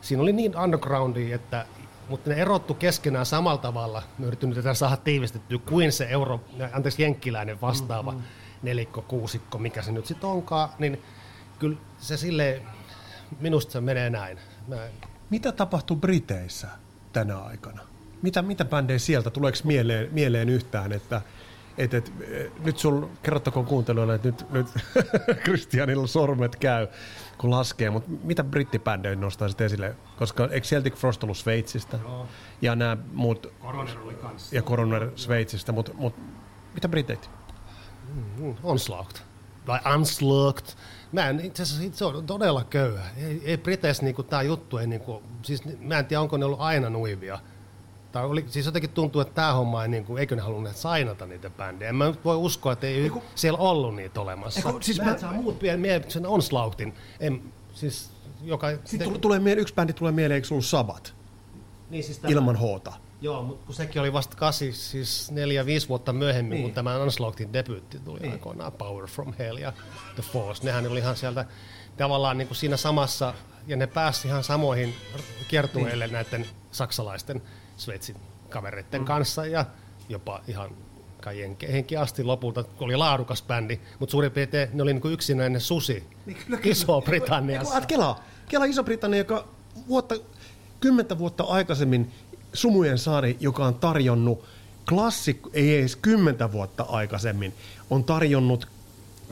siinä 0.00 0.22
oli 0.22 0.32
niin 0.32 0.58
undergroundi, 0.58 1.32
että 1.32 1.66
mutta 2.08 2.30
ne 2.30 2.36
erottu 2.36 2.74
keskenään 2.74 3.26
samalla 3.26 3.58
tavalla, 3.58 4.02
me 4.18 4.26
yritetään 4.26 4.76
saada 4.76 4.96
tiivistettyä, 4.96 5.58
kuin 5.58 5.92
se 5.92 6.04
euro, 6.04 6.40
anteeksi, 6.72 7.02
jenkkiläinen 7.02 7.60
vastaava 7.60 8.12
mm-hmm. 8.12 8.26
nelikko, 8.62 9.02
kuusikko, 9.02 9.58
mikä 9.58 9.82
se 9.82 9.92
nyt 9.92 10.06
sitten 10.06 10.30
onkaan, 10.30 10.68
niin 10.78 11.02
kyllä 11.58 11.78
se 11.98 12.16
sille 12.16 12.62
minusta 13.40 13.72
se 13.72 13.80
menee 13.80 14.10
näin. 14.10 14.38
Mä 14.68 14.76
mitä 15.32 15.52
tapahtuu 15.52 15.96
Briteissä 15.96 16.68
tänä 17.12 17.38
aikana? 17.38 17.82
Mitä, 18.22 18.42
mitä 18.42 18.64
bändejä 18.64 18.98
sieltä? 18.98 19.30
Tuleeko 19.30 19.58
mieleen, 19.64 20.08
mieleen 20.12 20.48
yhtään, 20.48 20.92
että 20.92 21.22
et, 21.78 21.94
et, 21.94 22.12
nyt 22.64 22.78
sul, 22.78 23.06
kerrottakoon 23.22 23.66
kuuntelijoille, 23.66 24.14
että 24.14 24.28
nyt, 24.28 24.50
nyt 24.50 24.66
Christianilla 25.44 26.06
sormet 26.06 26.56
käy, 26.56 26.88
kun 27.38 27.50
laskee, 27.50 27.90
mutta 27.90 28.10
mitä 28.24 28.44
brittibändejä 28.44 29.16
nostaisit 29.16 29.60
esille? 29.60 29.96
Koska 30.18 30.48
eikö 30.50 30.66
Celtic 30.66 30.94
Frost 30.94 31.24
ollut 31.24 31.38
Sveitsistä? 31.38 31.98
Joo. 32.02 32.26
Ja 32.62 32.76
nämä 32.76 32.96
muut... 33.12 33.52
Coroner 33.62 33.98
oli 33.98 34.14
kanssa. 34.14 34.56
Ja 34.56 34.62
Coroner 34.62 35.10
Sveitsistä, 35.16 35.72
mutta 35.72 35.92
mut, 35.94 36.14
mitä 36.74 36.88
briteitä? 36.88 37.28
Mm, 38.38 38.54
onslaught. 38.62 39.31
Tai 39.64 39.80
Unslaught 39.96 40.76
Mä 41.12 41.28
en, 41.28 41.40
itse 41.40 41.62
asiassa 41.62 41.98
se 41.98 42.04
on 42.04 42.26
todella 42.26 42.64
köyhä. 42.64 43.04
Ei, 43.16 43.42
ei 43.44 43.56
Briteissä 43.56 44.02
niinku, 44.02 44.22
tämä 44.22 44.42
juttu, 44.42 44.78
ei, 44.78 44.86
niinku, 44.86 45.22
siis 45.42 45.62
mä 45.80 45.98
en 45.98 46.06
tiedä 46.06 46.20
onko 46.20 46.36
ne 46.36 46.44
ollut 46.44 46.60
aina 46.60 46.90
nuivia. 46.90 47.38
Tai 48.12 48.24
oli, 48.24 48.44
siis 48.48 48.66
jotenkin 48.66 48.90
tuntuu, 48.90 49.20
että 49.20 49.34
tämä 49.34 49.52
homma 49.52 49.82
ei, 49.82 49.88
niinku, 49.88 50.16
eikö 50.16 50.36
ne 50.36 50.42
halunneet 50.42 50.76
sainata 50.76 51.26
niitä 51.26 51.50
bändejä. 51.50 51.88
En 51.88 51.94
mä 51.94 52.06
nyt 52.06 52.24
voi 52.24 52.36
uskoa, 52.36 52.72
että 52.72 52.86
ei 52.86 53.02
eiku, 53.02 53.22
siellä 53.34 53.58
ollut 53.58 53.96
niitä 53.96 54.20
olemassa. 54.20 54.68
Eiku, 54.68 54.78
siis 54.82 54.98
mä, 54.98 55.04
mä 55.04 55.18
saa 55.18 55.32
muut 55.32 55.62
mieleen 55.62 56.10
sen 56.10 56.26
Onslaughtin. 56.26 56.94
En, 57.20 57.42
siis, 57.74 58.10
joka, 58.42 58.66
Sitten 58.84 59.12
te... 59.12 59.18
tulee 59.18 59.38
mieleen, 59.38 59.62
yksi 59.62 59.74
bändi 59.74 59.92
tulee 59.92 60.12
mieleen, 60.12 60.36
eikö 60.36 60.48
ollut 60.50 60.64
Sabat? 60.64 61.14
Niin, 61.90 62.04
siis 62.04 62.18
tämä... 62.18 62.32
Ilman 62.32 62.56
hoota. 62.56 62.92
Joo, 63.22 63.42
mutta 63.42 63.66
kun 63.66 63.74
sekin 63.74 64.00
oli 64.00 64.12
vasta 64.12 64.36
kasi, 64.36 64.72
siis 64.72 65.30
neljä, 65.30 65.66
viisi 65.66 65.88
vuotta 65.88 66.12
myöhemmin, 66.12 66.50
niin. 66.50 66.62
kun 66.62 66.74
tämä 66.74 66.96
Onslaughtin 66.96 67.52
debyytti 67.52 67.98
tuli 67.98 68.20
niin. 68.20 68.32
aikoinaan, 68.32 68.72
Power 68.72 69.06
from 69.06 69.34
Hell 69.38 69.56
ja 69.56 69.72
The 70.14 70.22
Force. 70.22 70.64
Nehän 70.64 70.86
oli 70.86 70.98
ihan 70.98 71.16
sieltä 71.16 71.44
tavallaan 71.96 72.38
niin 72.38 72.48
kuin 72.48 72.56
siinä 72.56 72.76
samassa, 72.76 73.34
ja 73.66 73.76
ne 73.76 73.86
pääsi 73.86 74.28
ihan 74.28 74.44
samoihin 74.44 74.94
kiertueille 75.48 76.06
niin. 76.06 76.12
näiden 76.12 76.46
saksalaisten 76.72 77.42
Sveitsin 77.76 78.16
kavereiden 78.48 79.00
mm. 79.00 79.04
kanssa, 79.04 79.46
ja 79.46 79.64
jopa 80.08 80.40
ihan 80.48 80.70
kai 81.20 81.40
jenkeihinkin 81.40 81.98
asti 81.98 82.24
lopulta, 82.24 82.64
kun 82.64 82.84
oli 82.84 82.96
laadukas 82.96 83.42
bändi, 83.42 83.80
mutta 83.98 84.10
suurin 84.10 84.32
piirtein 84.32 84.68
ne 84.72 84.82
oli 84.82 84.92
niin 84.92 85.02
kuin 85.02 85.14
yksinäinen 85.14 85.60
susi 85.60 86.04
niin, 86.26 86.38
Iso-Britanniassa. 86.64 87.80
Kela, 87.80 88.20
Kela 88.48 88.64
Iso-Britannia, 88.64 89.18
joka 89.18 89.48
vuotta, 89.88 90.14
kymmentä 90.80 91.18
vuotta 91.18 91.44
aikaisemmin 91.44 92.12
Sumujen 92.52 92.98
saari, 92.98 93.36
joka 93.40 93.64
on 93.64 93.74
tarjonnut 93.74 94.44
klassikko, 94.88 95.50
ei 95.52 95.78
edes 95.78 95.96
kymmentä 95.96 96.52
vuotta 96.52 96.82
aikaisemmin, 96.82 97.54
on 97.90 98.04
tarjonnut 98.04 98.68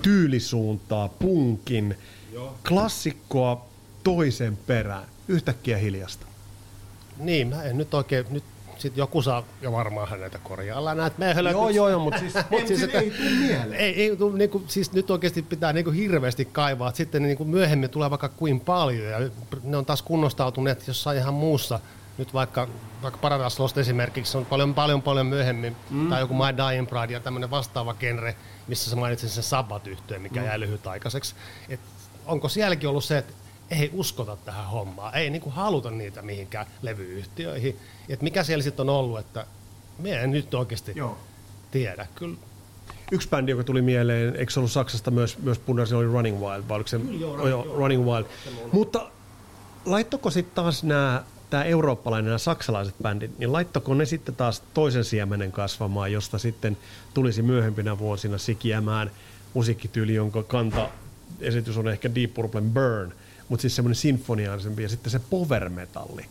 tyylisuuntaa, 0.03 1.09
punkin, 1.09 1.97
Joo. 2.33 2.55
klassikkoa 2.69 3.67
toisen 4.03 4.57
perään. 4.57 5.09
Yhtäkkiä 5.29 5.79
hiljasta. 5.79 6.27
Niin, 7.19 7.49
mä 7.49 7.63
en 7.63 7.79
nyt 7.79 7.95
oikein, 7.95 8.27
nyt 8.31 8.45
sit 8.79 8.97
joku 8.97 9.23
saa 9.23 9.45
jo 9.63 9.73
varmaan 9.73 10.09
häneltä 10.09 10.39
korjailla 10.39 10.95
näitä 10.95 11.17
meidän 11.19 11.45
Joo, 11.45 11.69
joo, 11.69 11.89
joo, 11.89 12.01
mutta 12.01 12.21
siis, 12.21 12.35
mut 12.51 12.67
siis 12.67 12.83
että, 12.85 13.01
ei 13.01 13.11
tule 13.11 13.31
mieleen. 13.31 13.81
Ei, 13.81 14.03
ei 14.03 14.17
niinku, 14.35 14.63
siis 14.67 14.93
nyt 14.93 15.11
oikeasti 15.11 15.43
pitää 15.43 15.73
niinku 15.73 15.91
hirveästi 15.91 16.45
kaivaa, 16.45 16.93
sitten 16.93 17.23
niinku 17.23 17.45
myöhemmin 17.45 17.91
tulee 17.91 18.11
vaikka 18.11 18.29
kuin 18.29 18.61
paljon, 18.61 19.07
ja 19.07 19.31
ne 19.63 19.77
on 19.77 19.87
taas 19.87 20.03
kunnostautuneet 20.03 20.89
jossain 20.89 21.19
ihan 21.19 21.35
muussa 21.35 21.81
nyt 22.19 22.35
vaikka, 22.35 22.69
vaikka 23.03 23.19
Paradise 23.19 23.63
Lost 23.63 23.79
esimerkiksi 23.79 24.39
on 24.39 24.47
paljon, 24.47 24.75
paljon, 24.75 25.03
paljon 25.03 25.27
myöhemmin, 25.27 25.77
mm. 25.91 26.09
tai 26.09 26.21
joku 26.21 26.35
My 26.35 26.57
Dying 26.57 26.89
Pride 26.89 27.13
ja 27.13 27.21
tämmöinen 27.21 27.51
vastaava 27.51 27.95
genre, 27.95 28.37
missä 28.69 28.91
sä 28.91 28.97
mainitsin 28.97 29.29
sen 29.29 29.43
sabbat 29.43 29.87
yhtyeen 29.87 30.23
mikä 30.23 30.41
mm. 30.41 30.47
jäi 30.47 30.61
lyhytaikaiseksi. 30.61 31.35
Et 31.69 31.81
onko 32.27 32.49
sielläkin 32.49 32.89
ollut 32.89 33.05
se, 33.05 33.19
että 33.19 33.33
ei 33.71 33.91
uskota 33.93 34.37
tähän 34.37 34.67
hommaan, 34.67 35.15
ei 35.15 35.31
niin 35.31 35.43
kuin 35.43 35.53
haluta 35.53 35.91
niitä 35.91 36.23
mihinkään 36.23 36.67
levyyhtiöihin. 36.83 37.79
Et 38.09 38.23
mikä 38.23 38.45
siellä 38.45 38.63
sitten 38.63 38.91
on 38.91 38.97
ollut, 38.97 39.19
että 39.19 39.47
me 39.99 40.11
en 40.11 40.31
nyt 40.31 40.55
oikeasti 40.55 40.93
Joo. 40.95 41.19
tiedä. 41.71 42.07
Kyllä 42.15 42.37
Yksi 43.13 43.29
bändi, 43.29 43.51
joka 43.51 43.65
tuli 43.65 43.83
mieleen, 43.83 44.37
eikö 44.37 44.53
se 44.53 44.61
ollut 44.61 44.73
Saksasta 44.73 45.11
myös, 45.11 45.39
myös 45.39 45.59
punaisen, 45.59 45.99
oli 45.99 46.07
Running 46.07 46.41
Wild, 46.41 46.69
vai 46.69 46.77
oliko 46.77 46.89
se 46.89 46.99
Kyllä, 46.99 47.21
joo, 47.21 47.49
joo, 47.49 47.77
Running 47.77 48.05
Wild. 48.05 48.25
Mutta 48.73 49.11
laittoko 49.85 50.31
sitten 50.31 50.55
taas 50.55 50.85
nämä 50.85 51.23
tämä 51.51 51.65
eurooppalainen 51.65 52.33
ja 52.33 52.39
saksalaiset 52.39 52.95
bändit, 53.03 53.39
niin 53.39 53.53
laittako 53.53 53.95
ne 53.95 54.07
sitten 54.07 54.37
taas 54.37 54.63
toisen 54.75 55.05
siemenen 55.05 55.53
kasvamaan, 55.53 56.13
josta 56.13 56.39
sitten 56.39 56.79
tulisi 57.15 57.43
myöhempinä 57.43 57.99
vuosina 57.99 58.39
sikiämään 58.39 59.11
musiikkityyli, 59.55 60.15
jonka 60.15 60.43
kanta 60.43 60.89
esitys 61.41 61.77
on 61.77 61.89
ehkä 61.89 62.15
Deep 62.15 62.35
Purple 62.35 62.61
Burn, 62.61 63.13
mutta 63.49 63.61
siis 63.61 63.77
semmoinen 63.77 63.95
sinfoniaanisempi 63.97 64.83
ja 64.83 64.89
sitten 64.89 65.11
se 65.11 65.21
power 65.31 65.69
metalli, 65.69 66.27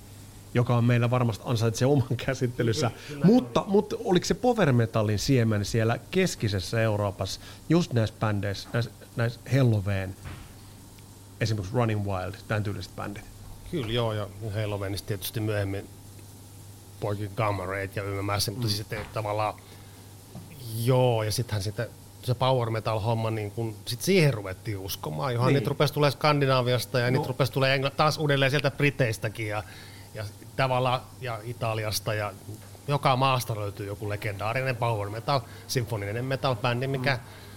joka 0.54 0.78
on 0.78 0.84
meillä 0.84 1.10
varmasti 1.10 1.44
ansaitsee 1.48 1.86
oman 1.86 2.18
käsittelyssä. 2.26 2.92
Kyllä, 3.08 3.26
mutta, 3.26 3.64
mutta 3.68 3.96
oliko 4.04 4.26
se 4.26 4.34
power 4.34 4.74
metallin 4.74 5.20
siemen 5.20 5.66
siellä 5.66 6.00
keskisessä 6.12 6.82
Euroopassa, 6.82 7.40
just 7.70 7.94
näissä 7.94 8.16
bändeissä, 8.20 8.70
näissä, 8.74 8.92
näissä 9.16 9.40
Helloween, 9.54 10.16
esimerkiksi 11.42 11.76
Running 11.76 12.06
Wild, 12.06 12.36
tämän 12.48 12.64
tyyliset 12.64 12.96
bändit? 12.96 13.29
Kyllä 13.72 13.92
joo, 13.92 14.14
ja 14.14 14.28
Halovenista 14.56 15.08
tietysti 15.08 15.40
myöhemmin 15.40 15.90
poikin 17.00 17.32
Gamma 17.36 17.66
Raid 17.66 17.90
ja 17.96 18.04
YMS, 18.04 18.48
mm. 18.48 18.54
mutta 18.54 18.68
siis 18.68 18.78
sitten 18.78 19.00
tavallaan 19.14 19.54
joo, 20.84 21.24
ja 21.24 21.32
sittenhän 21.32 21.64
sitten 21.64 21.88
se 22.24 22.36
power 22.36 22.70
metal 22.70 23.00
homma, 23.00 23.32
niin 23.32 23.52
kun 23.52 23.76
sit 23.86 24.02
siihen 24.02 24.34
ruvettiin 24.34 24.78
uskomaan. 24.78 25.34
Johan 25.34 25.48
niin. 25.48 25.54
niitä 25.54 25.70
rupesi 25.70 25.94
tulee 25.94 26.12
Skandinaaviasta 26.12 27.00
ja 27.00 27.06
no. 27.06 27.12
niitä 27.12 27.28
rupesi 27.28 27.52
tulee 27.52 27.78
Engl- 27.78 27.92
taas 27.98 28.18
uudelleen 28.18 28.52
sieltä 28.52 28.72
Briteistäkin 28.72 29.48
ja, 29.48 29.64
ja 30.14 30.26
tavallaan 30.56 31.02
ja 31.22 31.40
Italiasta 31.44 32.14
ja 32.14 32.34
joka 32.88 33.16
maasta 33.16 33.56
löytyy 33.56 33.88
joku 33.88 34.10
legendaarinen 34.10 34.76
power 34.76 35.10
metal, 35.10 35.40
symfoninen 35.68 36.26
metal 36.26 36.56
bändi, 36.56 36.88
mikä 36.88 37.16
mm 37.16 37.49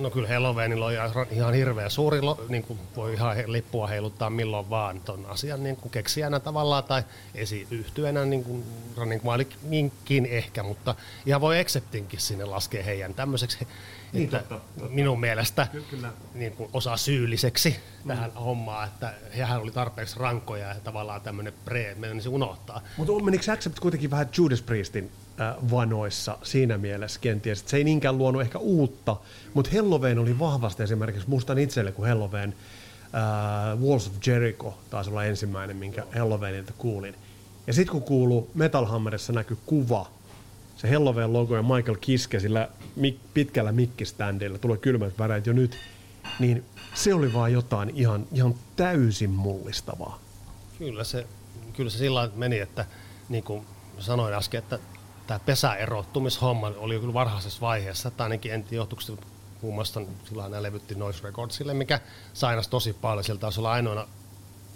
No 0.00 0.10
kyllä 0.10 0.28
Halloweenilla 0.28 0.86
on 0.86 0.92
ihan 1.30 1.54
hirveä 1.54 1.88
suuri, 1.88 2.20
niin 2.48 2.62
kuin 2.62 2.78
voi 2.96 3.14
ihan 3.14 3.36
lippua 3.46 3.86
heiluttaa 3.86 4.30
milloin 4.30 4.70
vaan 4.70 5.00
ton 5.00 5.26
asian 5.26 5.62
niin 5.62 5.76
kuin 5.76 5.90
keksijänä 5.90 6.40
tavallaan 6.40 6.84
tai 6.84 7.02
esiyhtyenä 7.34 8.24
niin 8.24 8.44
kuin 8.44 8.64
Running 8.96 9.24
Wildinkin 9.24 10.26
ehkä, 10.26 10.62
mutta 10.62 10.94
ihan 11.26 11.40
voi 11.40 11.60
Acceptinkin 11.60 12.20
sinne 12.20 12.44
laskea 12.44 12.82
heidän 12.82 13.14
tämmöiseksi, 13.14 13.68
niin, 14.12 14.24
että 14.24 14.38
totta, 14.38 14.60
totta. 14.78 14.94
minun 14.94 15.20
mielestä 15.20 15.66
kyllä. 15.90 16.12
Niin 16.34 16.52
kuin 16.52 16.70
osaa 16.72 16.96
syylliseksi 16.96 17.76
mm. 18.04 18.08
tähän 18.08 18.32
hommaan, 18.32 18.88
että 18.88 19.14
hehän 19.36 19.60
oli 19.60 19.70
tarpeeksi 19.70 20.18
rankoja 20.18 20.68
ja 20.68 20.74
tavallaan 20.84 21.20
tämmöinen 21.20 21.52
pre, 21.64 21.94
menisi 21.98 22.28
unohtaa. 22.28 22.80
Mutta 22.96 23.24
menikö 23.24 23.52
Accept 23.52 23.80
kuitenkin 23.80 24.10
vähän 24.10 24.28
Judas 24.38 24.62
Priestin 24.62 25.10
vanoissa 25.70 26.38
siinä 26.42 26.78
mielessä 26.78 27.20
kenties. 27.20 27.64
Se 27.66 27.76
ei 27.76 27.84
niinkään 27.84 28.18
luonut 28.18 28.42
ehkä 28.42 28.58
uutta, 28.58 29.16
mutta 29.54 29.70
Helloween 29.70 30.18
oli 30.18 30.38
vahvasti 30.38 30.82
esimerkiksi, 30.82 31.28
mustan 31.28 31.58
itselle, 31.58 31.92
kun 31.92 32.06
Helloween 32.06 32.54
uh, 33.74 33.88
Walls 33.88 34.06
of 34.06 34.26
Jericho 34.26 34.78
taisi 34.90 35.10
olla 35.10 35.24
ensimmäinen, 35.24 35.76
minkä 35.76 36.06
Helloweenilta 36.14 36.72
kuulin. 36.78 37.14
Ja 37.66 37.72
sitten 37.72 37.92
kun 37.92 38.02
kuuluu 38.02 38.50
Metal 38.54 38.84
Hammerissa 38.84 39.32
näkyy 39.32 39.58
kuva, 39.66 40.10
se 40.76 40.90
Helloween 40.90 41.32
logo 41.32 41.56
ja 41.56 41.62
Michael 41.62 41.96
Kiske 42.00 42.40
sillä 42.40 42.68
mik- 43.00 43.20
pitkällä 43.34 43.72
mikkiständillä, 43.72 44.58
tulee 44.58 44.76
kylmät 44.76 45.18
väreet 45.18 45.46
jo 45.46 45.52
nyt, 45.52 45.76
niin 46.38 46.64
se 46.94 47.14
oli 47.14 47.32
vaan 47.32 47.52
jotain 47.52 47.92
ihan, 47.94 48.26
ihan 48.32 48.54
täysin 48.76 49.30
mullistavaa. 49.30 50.18
Kyllä 50.78 51.04
se, 51.04 51.26
kyllä 51.72 51.90
se 51.90 51.98
sillä 51.98 52.30
meni, 52.34 52.58
että 52.58 52.86
niin 53.28 53.44
kuin 53.44 53.66
sanoin 53.98 54.34
äsken, 54.34 54.58
että 54.58 54.78
tämä 55.30 55.40
pesäerottumishomma 55.46 56.72
oli 56.76 57.00
kyllä 57.00 57.14
varhaisessa 57.14 57.60
vaiheessa, 57.60 58.10
tai 58.10 58.24
ainakin 58.24 58.52
en 58.52 58.62
tiedä 58.62 58.80
johtuuko 58.80 59.22
muun 59.62 59.74
muassa 59.74 60.00
silloin 60.24 60.50
nämä 60.50 60.62
levytti 60.62 60.94
Noise 60.94 61.22
Recordsille, 61.22 61.74
mikä 61.74 62.00
sainas 62.32 62.68
tosi 62.68 62.92
paljon. 62.92 63.24
Sieltä 63.24 63.40
taisi 63.40 63.60
olla 63.60 63.72
ainoana 63.72 64.06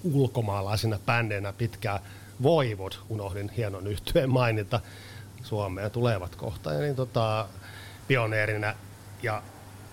ulkomaalaisina 0.04 0.98
bändeinä 1.06 1.52
pitkään. 1.52 2.00
Voivod, 2.42 2.92
unohdin 3.08 3.50
hienon 3.56 3.86
yhtyeen 3.86 4.30
mainita, 4.30 4.80
Suomeen 5.42 5.90
tulevat 5.90 6.36
kohta. 6.36 6.72
Ja 6.72 6.80
niin 6.80 6.96
tota, 6.96 7.48
pioneerina 8.08 8.74
ja 9.22 9.42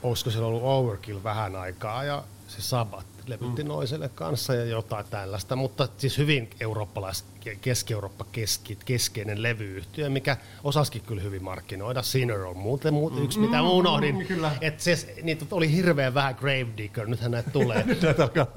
olisiko 0.03 0.31
siellä 0.31 0.47
ollut 0.47 0.63
Overkill 0.63 1.23
vähän 1.23 1.55
aikaa 1.55 2.03
ja 2.03 2.23
se 2.47 2.61
Sabat 2.61 3.05
levytti 3.27 3.63
mm. 3.63 3.67
Noiselle 3.67 4.09
kanssa 4.09 4.53
ja 4.53 4.65
jotain 4.65 5.05
tällaista, 5.09 5.55
mutta 5.55 5.87
siis 5.97 6.17
hyvin 6.17 6.49
eurooppalais, 6.59 7.25
Keski-Eurooppa 7.61 8.25
keski, 8.31 8.77
keskeinen 8.85 9.43
levyyhtiö, 9.43 10.09
mikä 10.09 10.37
osaskin 10.63 11.01
kyllä 11.01 11.21
hyvin 11.21 11.43
markkinoida. 11.43 12.01
Sinner 12.01 12.41
on 12.41 12.57
muuten 12.57 12.93
muuten 12.93 13.23
yksi, 13.23 13.39
mm, 13.39 13.45
mitä 13.45 13.61
unohdin. 13.61 14.15
Mm, 14.15 14.25
kyllä. 14.25 14.51
Et 14.61 14.79
se, 14.79 15.15
niitä 15.23 15.45
oli 15.51 15.71
hirveän 15.71 16.13
vähän 16.13 16.35
Gravedigger, 16.35 17.07
nythän 17.07 17.31
näitä 17.31 17.49
tulee. 17.51 17.83
nyt 17.85 18.01
näitä 18.01 18.23
alkaa, 18.23 18.47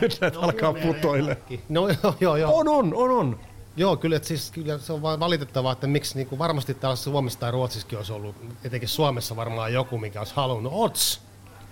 nyt 0.00 0.20
näitä 0.20 0.40
alkaa 0.40 0.74
putoille. 0.74 1.36
No 1.68 1.88
joo, 1.88 2.14
joo, 2.20 2.36
joo. 2.36 2.58
On, 2.58 2.68
on, 2.68 2.94
on, 2.94 3.10
on. 3.10 3.40
Joo, 3.76 3.96
kyllä, 3.96 4.16
että 4.16 4.28
siis, 4.28 4.50
kyllä 4.50 4.78
se 4.78 4.92
on 4.92 5.02
vain 5.02 5.20
valitettavaa, 5.20 5.72
että 5.72 5.86
miksi 5.86 6.16
niin 6.16 6.26
kuin 6.26 6.38
varmasti 6.38 6.74
täällä 6.74 6.96
Suomessa 6.96 7.38
tai 7.38 7.50
Ruotsissakin 7.50 7.98
olisi 7.98 8.12
ollut, 8.12 8.36
etenkin 8.64 8.88
Suomessa 8.88 9.36
varmaan 9.36 9.72
joku, 9.72 9.98
mikä 9.98 10.18
olisi 10.18 10.32
halunnut, 10.36 10.72
Ots, 10.76 11.20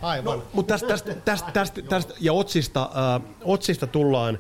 Aivan. 0.03 0.39
No, 0.39 0.45
mutta 0.53 0.75
tästä, 0.75 0.89
tästä, 0.89 1.15
tästä, 1.25 1.53
tästä, 1.53 1.83
tästä, 1.83 2.15
ja 2.21 2.33
Otsista, 2.33 2.83
äh, 2.83 3.23
Otsista 3.45 3.87
tullaan 3.87 4.39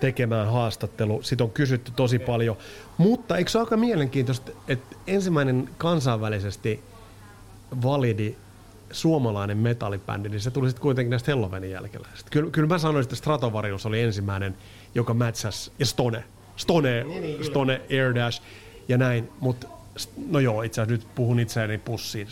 tekemään 0.00 0.52
haastattelu. 0.52 1.22
Sitä 1.22 1.44
on 1.44 1.50
kysytty 1.50 1.92
tosi 1.96 2.18
paljon. 2.18 2.56
Mutta 2.98 3.36
eikö 3.36 3.50
se 3.50 3.58
ole 3.58 3.66
aika 3.66 3.76
mielenkiintoista, 3.76 4.52
että 4.68 4.96
ensimmäinen 5.06 5.70
kansainvälisesti 5.78 6.82
validi 7.82 8.36
suomalainen 8.90 9.58
metallibändi, 9.58 10.28
niin 10.28 10.40
se 10.40 10.50
tuli 10.50 10.68
sitten 10.68 10.82
kuitenkin 10.82 11.10
näistä 11.10 11.32
Hellovenin 11.32 11.70
jälkeläisistä. 11.70 12.30
Kyllä, 12.30 12.50
kyllä 12.50 12.68
mä 12.68 12.78
sanoisin, 12.78 13.06
että 13.06 13.16
Stratovarius 13.16 13.86
oli 13.86 14.00
ensimmäinen, 14.00 14.56
joka 14.94 15.14
mätsäsi, 15.14 15.72
ja 15.78 15.86
Stone, 15.86 16.24
Stone, 16.56 17.04
niin, 17.04 17.22
niin, 17.22 17.44
Stone 17.44 17.80
Air 17.90 18.14
Dash 18.14 18.42
ja 18.88 18.98
näin, 18.98 19.28
mutta 19.40 19.66
no 20.30 20.38
joo, 20.38 20.62
itse 20.62 20.80
asiassa 20.80 21.04
nyt 21.06 21.14
puhun 21.14 21.40
itseäni 21.40 21.78
pussiin 21.78 22.28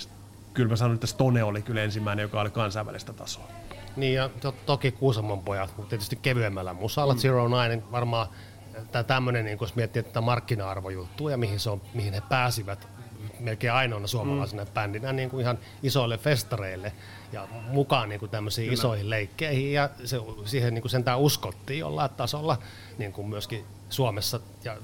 kyllä 0.55 0.69
mä 0.69 0.77
sanon, 0.77 0.95
että 0.95 1.07
Stone 1.07 1.43
oli 1.43 1.63
kyllä 1.63 1.83
ensimmäinen, 1.83 2.23
joka 2.23 2.41
oli 2.41 2.51
kansainvälistä 2.51 3.13
tasoa. 3.13 3.49
Niin 3.97 4.15
ja 4.15 4.31
to, 4.41 4.55
toki 4.67 4.93
Kuusamon 4.93 5.43
pojat, 5.43 5.77
mutta 5.77 5.91
tietysti 5.91 6.17
kevyemmällä 6.17 6.73
musalla. 6.73 7.15
Mm. 7.15 7.21
Zero 7.21 7.49
Nine 7.49 7.83
varmaan 7.93 8.27
tämä 8.93 9.03
tämmöinen, 9.03 9.45
niin 9.45 9.59
kun 9.59 9.69
miettii 9.75 10.03
tätä 10.03 10.21
markkina-arvojuttua 10.21 11.31
ja 11.31 11.37
mihin, 11.37 11.61
se 11.61 11.71
on, 11.71 11.81
mihin 11.95 12.15
he 12.15 12.23
pääsivät 12.29 12.89
melkein 13.41 13.73
ainoana 13.73 14.07
suomalaisena 14.07 14.65
mm. 14.65 14.71
bändinä 14.71 15.13
niin 15.13 15.31
kuin 15.31 15.41
ihan 15.41 15.59
isoille 15.83 16.19
festareille 16.19 16.93
ja 17.33 17.49
mukaan 17.69 18.09
niin 18.09 18.19
kuin 18.19 18.31
tämmöisiin 18.31 18.65
Kyllä. 18.65 18.75
isoihin 18.75 19.11
leikkeihin 19.11 19.73
ja 19.73 19.91
se, 20.05 20.17
siihen 20.45 20.75
niin 20.75 20.83
kuin 20.83 20.91
sentään 20.91 21.19
uskottiin 21.19 21.79
jollain 21.79 22.11
tasolla 22.11 22.59
niin 22.99 23.13
kuin 23.13 23.27
myöskin 23.27 23.65
Suomessa 23.93 24.41
ja 24.65 24.77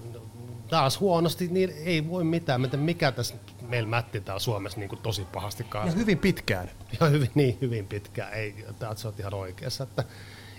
taas 0.68 1.01
huonosti, 1.01 1.49
niin 1.49 1.73
ei 1.85 2.09
voi 2.09 2.25
mitään. 2.25 2.61
Mä 2.61 2.68
mikä 2.77 3.12
tässä 3.12 3.35
meillä 3.68 3.88
mätti 3.88 4.21
täällä 4.21 4.40
Suomessa 4.40 4.79
niin 4.79 4.88
kuin 4.88 5.03
tosi 5.03 5.27
pahasti 5.33 5.64
kanssa. 5.64 5.97
Ja 5.97 6.01
hyvin 6.01 6.18
pitkään. 6.18 6.71
Ja 7.01 7.07
hyvin, 7.07 7.31
niin, 7.35 7.59
hyvin 7.61 7.87
pitkään. 7.87 8.33
Ei, 8.33 8.64
täältä 8.79 9.12
ihan 9.18 9.35
oikeassa. 9.35 9.85
Että, 9.85 10.05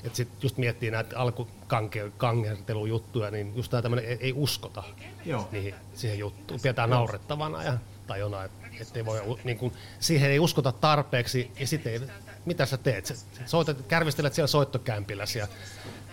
että 0.04 0.18
sitten 0.18 0.38
just 0.42 0.58
miettii 0.58 0.92
näitä 0.92 1.20
alkukangertelujuttuja, 1.20 3.32
niin 3.32 3.56
just 3.56 3.72
tämä 3.72 3.82
tämmöinen 3.82 4.10
ei, 4.10 4.18
ei 4.22 4.34
uskota 4.34 4.84
Joo. 5.26 5.50
Niihin, 5.52 5.76
siihen 5.94 6.20
juttuun. 6.20 6.60
Pidetään 6.60 6.90
naurettavana 6.90 7.64
ja, 7.64 7.78
tai 8.08 8.20
jonain, 8.20 8.52
ettei 8.82 9.06
voi, 9.06 9.40
niin 9.44 9.58
kuin, 9.58 9.74
siihen 10.00 10.32
ei 10.32 10.40
uskota 10.40 10.72
tarpeeksi 10.72 11.52
ja 11.60 11.68
sitten 11.68 12.12
mitä 12.46 12.66
sä 12.66 12.78
teet? 12.78 13.26
Soitat, 13.46 13.78
kärvistelet 13.88 14.34
siellä 14.34 14.48
soittokämpilläsi 14.48 15.40
ja 15.40 15.48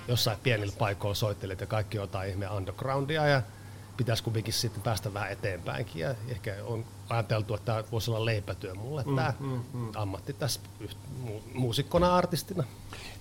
jossain 0.09 0.39
pienillä 0.43 0.75
paikoilla 0.79 1.15
soittelet 1.15 1.61
ja 1.61 1.67
kaikki 1.67 1.97
jotain 1.97 2.31
ihme 2.31 2.49
undergroundia 2.49 3.27
ja 3.27 3.43
pitäisi 3.97 4.23
kuitenkin 4.23 4.55
sitten 4.55 4.83
päästä 4.83 5.15
vähän 5.15 5.33
eteenpäinkin. 5.33 6.03
Ja 6.03 6.15
ehkä 6.29 6.57
on 6.65 6.85
ajateltu, 7.09 7.55
että 7.55 7.67
tämä 7.67 7.85
voisi 7.93 8.11
olla 8.11 8.25
leipätyö 8.25 8.75
mulle, 8.75 9.03
mm, 9.07 9.17
tämä 9.17 9.33
mm, 9.41 9.61
mm. 9.73 9.89
ammatti 9.95 10.33
tässä 10.33 10.61
mu- 11.27 11.41
muusikkona, 11.55 12.17
artistina. 12.17 12.65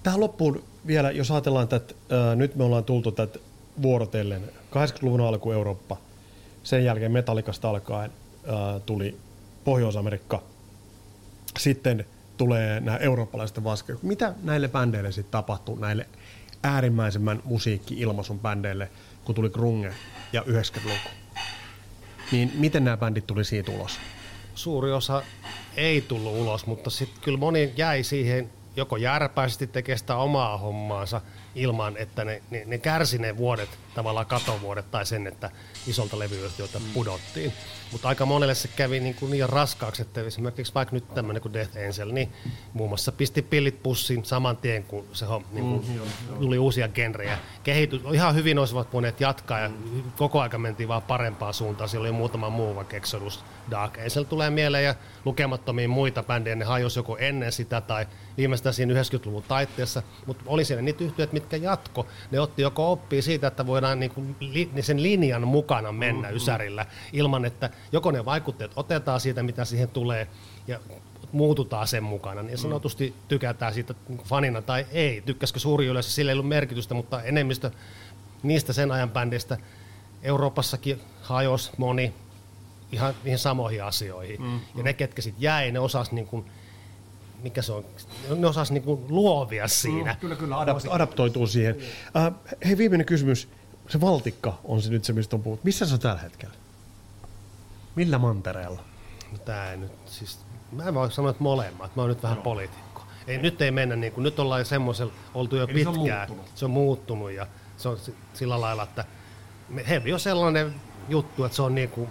Tähän 0.04 0.20
loppuun 0.20 0.64
vielä, 0.88 1.12
jos 1.12 1.32
ajatellaan, 1.32 1.64
että 1.64 1.76
äh, 1.76 2.36
nyt 2.36 2.56
me 2.56 2.64
ollaan 2.64 2.84
tultu 2.84 3.12
tätä 3.12 3.40
vuorotellen. 3.82 4.44
80-luvun 4.72 5.22
alku 5.22 5.52
Eurooppa, 5.52 5.98
sen 6.64 6.86
jälkeen 6.86 7.12
Metallikasta 7.12 7.70
alkaen 7.70 8.12
äh, 8.50 8.82
tuli 8.86 9.18
Pohjois-Amerikka, 9.64 10.44
sitten 11.60 12.06
tulee 12.38 12.80
nämä 12.80 12.98
eurooppalaiset 12.98 13.64
vaskeet. 13.64 14.04
Mitä 14.04 14.34
näille 14.44 14.68
bändeille 14.68 15.12
sitten 15.12 15.32
tapahtuu, 15.32 15.76
näille 15.76 16.08
äärimmäisemmän 16.66 17.42
musiikki-ilmaisun 17.44 18.40
bändeille, 18.40 18.90
kun 19.26 19.36
tuli 19.36 19.50
grunge 19.50 19.94
ja 20.34 20.42
90-luku. 20.42 21.10
Niin 22.32 22.52
miten 22.56 22.84
nämä 22.84 22.98
bändit 22.98 23.28
tuli 23.28 23.44
siitä 23.44 23.72
ulos? 23.72 24.00
Suuri 24.56 24.92
osa 24.92 25.24
ei 25.78 26.02
tullut 26.02 26.34
ulos, 26.34 26.66
mutta 26.66 26.90
sitten 26.90 27.22
kyllä 27.24 27.38
moni 27.38 27.74
jäi 27.78 28.04
siihen 28.04 28.50
joko 28.76 28.98
järpäisesti 28.98 29.68
tekee 29.68 29.98
sitä 29.98 30.16
omaa 30.16 30.58
hommaansa 30.58 31.22
ilman, 31.56 31.98
että 31.98 32.26
ne, 32.26 32.42
ne, 32.50 32.64
ne 32.66 32.78
kärsi 32.78 33.18
ne 33.18 33.38
vuodet, 33.38 33.70
tavallaan 33.96 34.26
katovuodet 34.26 34.92
tai 34.92 35.06
sen, 35.06 35.28
että 35.28 35.52
isolta 35.88 36.20
levyyhtiöltä 36.20 36.80
mm. 36.80 36.86
pudottiin. 36.94 37.54
Mutta 37.92 38.08
aika 38.08 38.26
monelle 38.26 38.56
se 38.56 38.68
kävi 38.68 39.00
niin, 39.00 39.16
kuin 39.16 39.32
niin 39.32 39.50
raskaaksi, 39.50 40.02
että 40.02 40.22
esimerkiksi 40.22 40.74
vaikka 40.74 40.96
nyt 40.96 41.14
tämmöinen 41.14 41.42
kuin 41.42 41.54
Death 41.54 41.78
Angel, 41.78 42.12
niin 42.12 42.34
muun 42.74 42.90
muassa 42.90 43.12
pisti 43.12 43.42
pillit 43.42 43.84
pussiin 43.84 44.26
saman 44.26 44.58
tien, 44.58 44.84
kun 44.84 45.06
se 45.14 45.26
niin 45.52 45.66
kuin, 45.66 45.88
mm, 45.88 45.96
joo, 45.96 46.06
joo. 46.30 46.38
tuli 46.38 46.58
uusia 46.58 46.88
genrejä. 46.88 47.38
Kehitys, 47.64 48.02
ihan 48.14 48.36
hyvin 48.36 48.60
olisivat 48.60 48.94
voineet 48.94 49.22
jatkaa 49.22 49.60
ja 49.60 49.70
mm. 49.70 50.04
koko 50.18 50.42
aika 50.42 50.58
mentiin 50.58 50.90
vaan 50.90 51.02
parempaan 51.02 51.54
suuntaan. 51.54 51.90
Siellä 51.90 52.06
oli 52.06 52.12
muutama 52.12 52.50
muu, 52.50 52.76
vaikka 52.76 52.98
Exodus, 52.98 53.44
Dark 53.72 53.98
Angel 53.98 54.24
tulee 54.24 54.50
mieleen 54.50 54.86
ja 54.86 54.96
lukemattomia 55.26 55.90
muita 55.90 56.24
bändejä, 56.24 56.56
ne 56.56 56.66
hajosi 56.66 57.00
joko 57.00 57.18
ennen 57.18 57.52
sitä 57.52 57.82
tai 57.82 58.08
viimeistään 58.38 58.74
siinä 58.74 58.94
90-luvun 58.94 59.44
taitteessa, 59.44 60.04
mutta 60.26 60.44
oli 60.48 60.66
siellä 60.66 60.82
niitä 60.82 61.04
yhtiöitä, 61.04 61.34
mitkä 61.34 61.58
jatko. 61.58 62.08
Ne 62.32 62.40
otti 62.40 62.62
joko 62.62 62.92
oppia 62.92 63.22
siitä, 63.22 63.48
että 63.48 63.68
voidaan 63.68 64.00
niin 64.00 64.12
kuin 64.12 64.36
li, 64.40 64.70
sen 64.82 65.04
linjan 65.04 65.48
mukana 65.48 65.92
mennä 65.92 66.30
mm, 66.30 66.36
Ysärillä 66.36 66.86
ilman, 67.14 67.46
että 67.46 67.70
joko 67.92 68.12
ne 68.12 68.26
vaikutteet 68.26 68.72
otetaan 68.76 69.20
siitä, 69.20 69.44
mitä 69.44 69.66
siihen 69.66 69.90
tulee, 69.90 70.28
ja 70.68 70.80
muututaan 71.32 71.88
sen 71.88 72.04
mukana, 72.04 72.44
niin 72.44 72.58
sanotusti 72.58 73.14
tykätään 73.28 73.74
siitä 73.74 73.94
fanina 74.24 74.62
tai 74.62 74.86
ei. 74.92 75.22
Tykkäskö 75.22 75.60
suuri 75.60 75.86
yleisö, 75.86 76.10
sillä 76.10 76.32
ei 76.32 76.34
ollut 76.34 76.48
merkitystä, 76.48 76.94
mutta 76.94 77.24
enemmistö 77.24 77.72
niistä 78.44 78.74
sen 78.74 78.92
ajan 78.92 79.10
bändistä 79.10 79.58
Euroopassakin 80.24 81.02
hajos 81.22 81.72
moni 81.78 82.14
ihan 82.92 83.14
niihin 83.24 83.40
samoihin 83.40 83.84
asioihin. 83.84 84.42
Mm, 84.42 84.60
ja 84.76 84.84
ne, 84.84 84.94
ketkä 84.94 85.22
sitten 85.22 85.42
jäi, 85.42 85.72
ne 85.72 85.80
osas 85.80 86.12
niin 86.12 86.28
kuin, 86.28 86.46
mikä 87.44 87.62
se 87.62 87.72
on, 87.72 87.86
ne 88.36 88.48
osas 88.48 88.72
niin 88.72 88.84
kuin 88.84 89.06
luovia 89.10 89.68
siinä. 89.68 90.14
Mm, 90.14 90.20
kyllä, 90.20 90.36
kyllä, 90.36 90.56
adapt- 90.56 90.90
adaptoituu 90.90 91.48
siihen. 91.48 91.76
Uh, 91.76 92.56
hei, 92.66 92.78
viimeinen 92.78 93.06
kysymys. 93.06 93.50
Se 93.90 94.02
valtikka 94.02 94.60
on 94.64 94.82
se 94.82 94.90
nyt 94.90 95.06
se, 95.06 95.14
mistä 95.14 95.36
on 95.36 95.44
puhuttu. 95.44 95.62
Missä 95.66 95.86
se 95.86 95.94
on 95.94 96.00
tällä 96.00 96.22
hetkellä? 96.22 96.56
Millä 97.96 98.18
mantereella? 98.18 98.84
No 99.32 99.38
tää 99.38 99.76
nyt, 99.76 99.92
siis, 100.06 100.40
mä 100.72 100.84
en 100.84 100.94
voi 100.94 101.12
sanoa, 101.12 101.32
että 101.32 101.44
molemmat. 101.44 101.96
Mä 101.96 102.02
oon 102.02 102.10
nyt 102.10 102.24
vähän 102.24 102.38
no. 102.38 102.44
poliitikko. 102.44 103.02
Ei, 103.28 103.38
nyt 103.38 103.62
ei 103.62 103.72
mennä, 103.72 103.96
niin 103.96 104.14
kuin, 104.14 104.24
nyt 104.24 104.40
ollaan 104.40 104.66
semmoisella, 104.66 105.14
oltu 105.34 105.56
jo 105.56 105.64
Eli 105.64 105.74
pitkään. 105.74 105.96
Se 105.96 106.00
on, 106.00 106.08
muuttunut. 106.08 106.52
se 106.56 106.66
on 106.66 106.72
muuttunut 106.72 107.32
ja 107.32 107.48
se 107.78 107.90
on 107.90 107.98
sillä 108.34 108.62
lailla, 108.62 108.84
että 108.84 109.06
hevi 109.90 110.14
on 110.14 110.20
sellainen 110.20 110.74
juttu, 111.10 111.44
että 111.44 111.56
se 111.56 111.62
on 111.62 111.76
niin 111.76 111.90
kuin, 111.90 112.10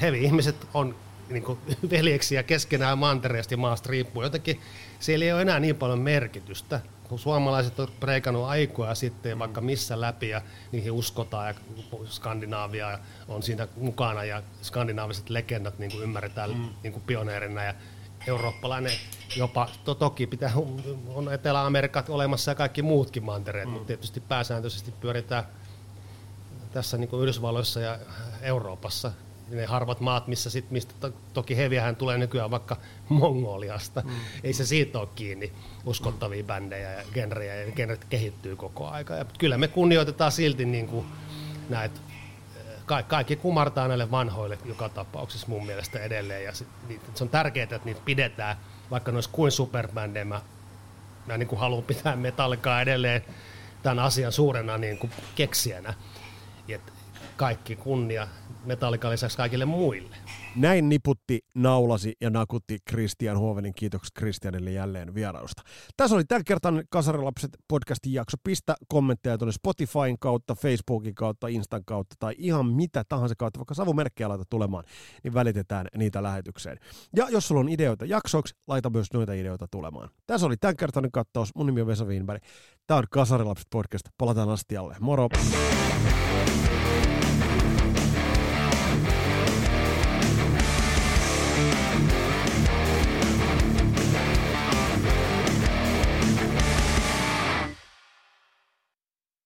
hevi 0.00 0.24
ihmiset 0.24 0.56
on 0.74 0.94
niin 1.30 1.42
kuin 1.42 1.58
veljeksiä 1.90 2.42
keskenään 2.42 2.98
mantereesta 2.98 3.54
ja 3.54 3.58
maasta 3.58 3.90
riippuu. 3.90 4.22
Jotenkin 4.22 4.60
siellä 5.00 5.24
ei 5.24 5.32
ole 5.32 5.42
enää 5.42 5.60
niin 5.60 5.76
paljon 5.76 6.00
merkitystä 6.00 6.80
kun 7.08 7.18
suomalaiset 7.18 7.80
on 7.80 7.88
preikannut 8.00 8.44
aikoja 8.44 8.94
sitten 8.94 9.38
vaikka 9.38 9.60
missä 9.60 10.00
läpi 10.00 10.28
ja 10.28 10.42
niihin 10.72 10.92
uskotaan 10.92 11.48
ja 11.48 11.54
Skandinaavia 12.06 12.98
on 13.28 13.42
siinä 13.42 13.68
mukana 13.76 14.24
ja 14.24 14.42
skandinaaviset 14.62 15.30
legendat 15.30 15.78
niin 15.78 15.90
kuin 15.90 16.02
ymmärretään 16.02 16.50
mm. 16.50 16.68
niin 16.82 16.92
kuin 16.92 17.02
pioneerina 17.06 17.64
ja 17.64 17.74
eurooppalainen 18.26 18.92
jopa, 19.36 19.68
to, 19.84 19.94
toki 19.94 20.26
pitää, 20.26 20.52
on 21.08 21.32
Etelä-Amerikat 21.32 22.08
olemassa 22.08 22.50
ja 22.50 22.54
kaikki 22.54 22.82
muutkin 22.82 23.24
mantereet, 23.24 23.66
mm. 23.66 23.72
mutta 23.72 23.86
tietysti 23.86 24.20
pääsääntöisesti 24.20 24.90
pyöritään 24.90 25.44
tässä 26.72 26.98
niin 26.98 27.08
kuin 27.08 27.22
Yhdysvalloissa 27.22 27.80
ja 27.80 27.98
Euroopassa 28.42 29.12
ne 29.50 29.66
harvat 29.66 30.00
maat, 30.00 30.28
missä 30.28 30.50
sit, 30.50 30.70
mistä 30.70 30.94
to, 31.00 31.12
toki 31.32 31.56
heviähän 31.56 31.96
tulee 31.96 32.18
nykyään 32.18 32.50
vaikka 32.50 32.76
Mongoliasta. 33.08 34.00
Mm. 34.00 34.10
Ei 34.44 34.52
se 34.52 34.66
siitä 34.66 34.98
ole 34.98 35.08
kiinni 35.14 35.52
uskottavia 35.84 36.42
mm. 36.42 36.46
bändejä 36.46 36.92
ja 36.92 37.02
genrejä, 37.14 37.54
ja 37.54 37.72
genret 37.72 38.04
kehittyy 38.04 38.56
koko 38.56 38.88
aika. 38.88 39.14
Ja 39.14 39.24
kyllä 39.38 39.58
me 39.58 39.68
kunnioitetaan 39.68 40.32
silti 40.32 40.64
niin 40.64 40.86
kuin 40.86 41.06
näitä 41.68 42.00
ka- 42.86 43.02
kaikki 43.02 43.36
kumartaa 43.36 43.88
näille 43.88 44.10
vanhoille 44.10 44.58
joka 44.64 44.88
tapauksessa 44.88 45.46
mun 45.48 45.66
mielestä 45.66 45.98
edelleen. 45.98 46.44
Ja 46.44 46.54
sit, 46.54 46.68
se 47.14 47.24
on 47.24 47.30
tärkeää, 47.30 47.64
että 47.64 47.80
niitä 47.84 48.00
pidetään, 48.04 48.56
vaikka 48.90 49.10
ne 49.10 49.16
olisi 49.16 49.30
kuin 49.32 49.52
superbändejä. 49.52 50.24
Mä, 50.24 50.40
mä 51.26 51.38
niin 51.38 51.48
kuin 51.48 51.58
haluan 51.58 51.82
pitää 51.84 52.16
metallikaa 52.16 52.82
edelleen 52.82 53.24
tämän 53.82 53.98
asian 53.98 54.32
suurena 54.32 54.78
niin 54.78 54.98
kuin 54.98 55.12
keksijänä. 55.34 55.94
Et 56.68 56.92
kaikki 57.38 57.76
kunnia 57.76 58.28
Metallikan 58.64 59.10
lisäksi 59.10 59.36
kaikille 59.36 59.64
muille. 59.64 60.16
Näin 60.56 60.88
niputti, 60.88 61.40
naulasi 61.54 62.16
ja 62.20 62.30
nakutti 62.30 62.78
Christian 62.90 63.38
Huovenin. 63.38 63.74
Kiitokset 63.74 64.14
Christianille 64.18 64.70
jälleen 64.70 65.14
vierailusta. 65.14 65.62
Tässä 65.96 66.16
oli 66.16 66.24
tämän 66.24 66.44
kertan 66.44 66.84
Kasarilapset 66.90 67.50
podcastin 67.68 68.12
jakso. 68.12 68.36
Pistä 68.44 68.74
kommentteja 68.88 69.38
tuonne 69.38 69.52
Spotifyn 69.52 70.18
kautta, 70.20 70.54
Facebookin 70.54 71.14
kautta, 71.14 71.48
Instan 71.48 71.84
kautta 71.86 72.16
tai 72.18 72.34
ihan 72.38 72.66
mitä 72.66 73.04
tahansa 73.08 73.34
kautta, 73.38 73.58
vaikka 73.58 73.74
savumerkkejä 73.74 74.28
laita 74.28 74.44
tulemaan, 74.50 74.84
niin 75.24 75.34
välitetään 75.34 75.86
niitä 75.96 76.22
lähetykseen. 76.22 76.78
Ja 77.16 77.26
jos 77.30 77.48
sulla 77.48 77.60
on 77.60 77.68
ideoita 77.68 78.04
jaksoiksi, 78.04 78.54
laita 78.66 78.90
myös 78.90 79.12
noita 79.12 79.32
ideoita 79.32 79.66
tulemaan. 79.70 80.08
Tässä 80.26 80.46
oli 80.46 80.56
tämän 80.56 80.76
kertainen 80.76 81.12
kattaus. 81.12 81.54
Mun 81.54 81.66
nimi 81.66 81.80
on 81.80 81.86
Vesa 81.86 82.04
Wienberg. 82.04 82.42
Tämä 82.86 82.98
on 82.98 83.04
Kasarilapset 83.10 83.66
podcast. 83.70 84.04
Palataan 84.18 84.48
astialle. 84.48 84.96
Moro! 85.00 85.28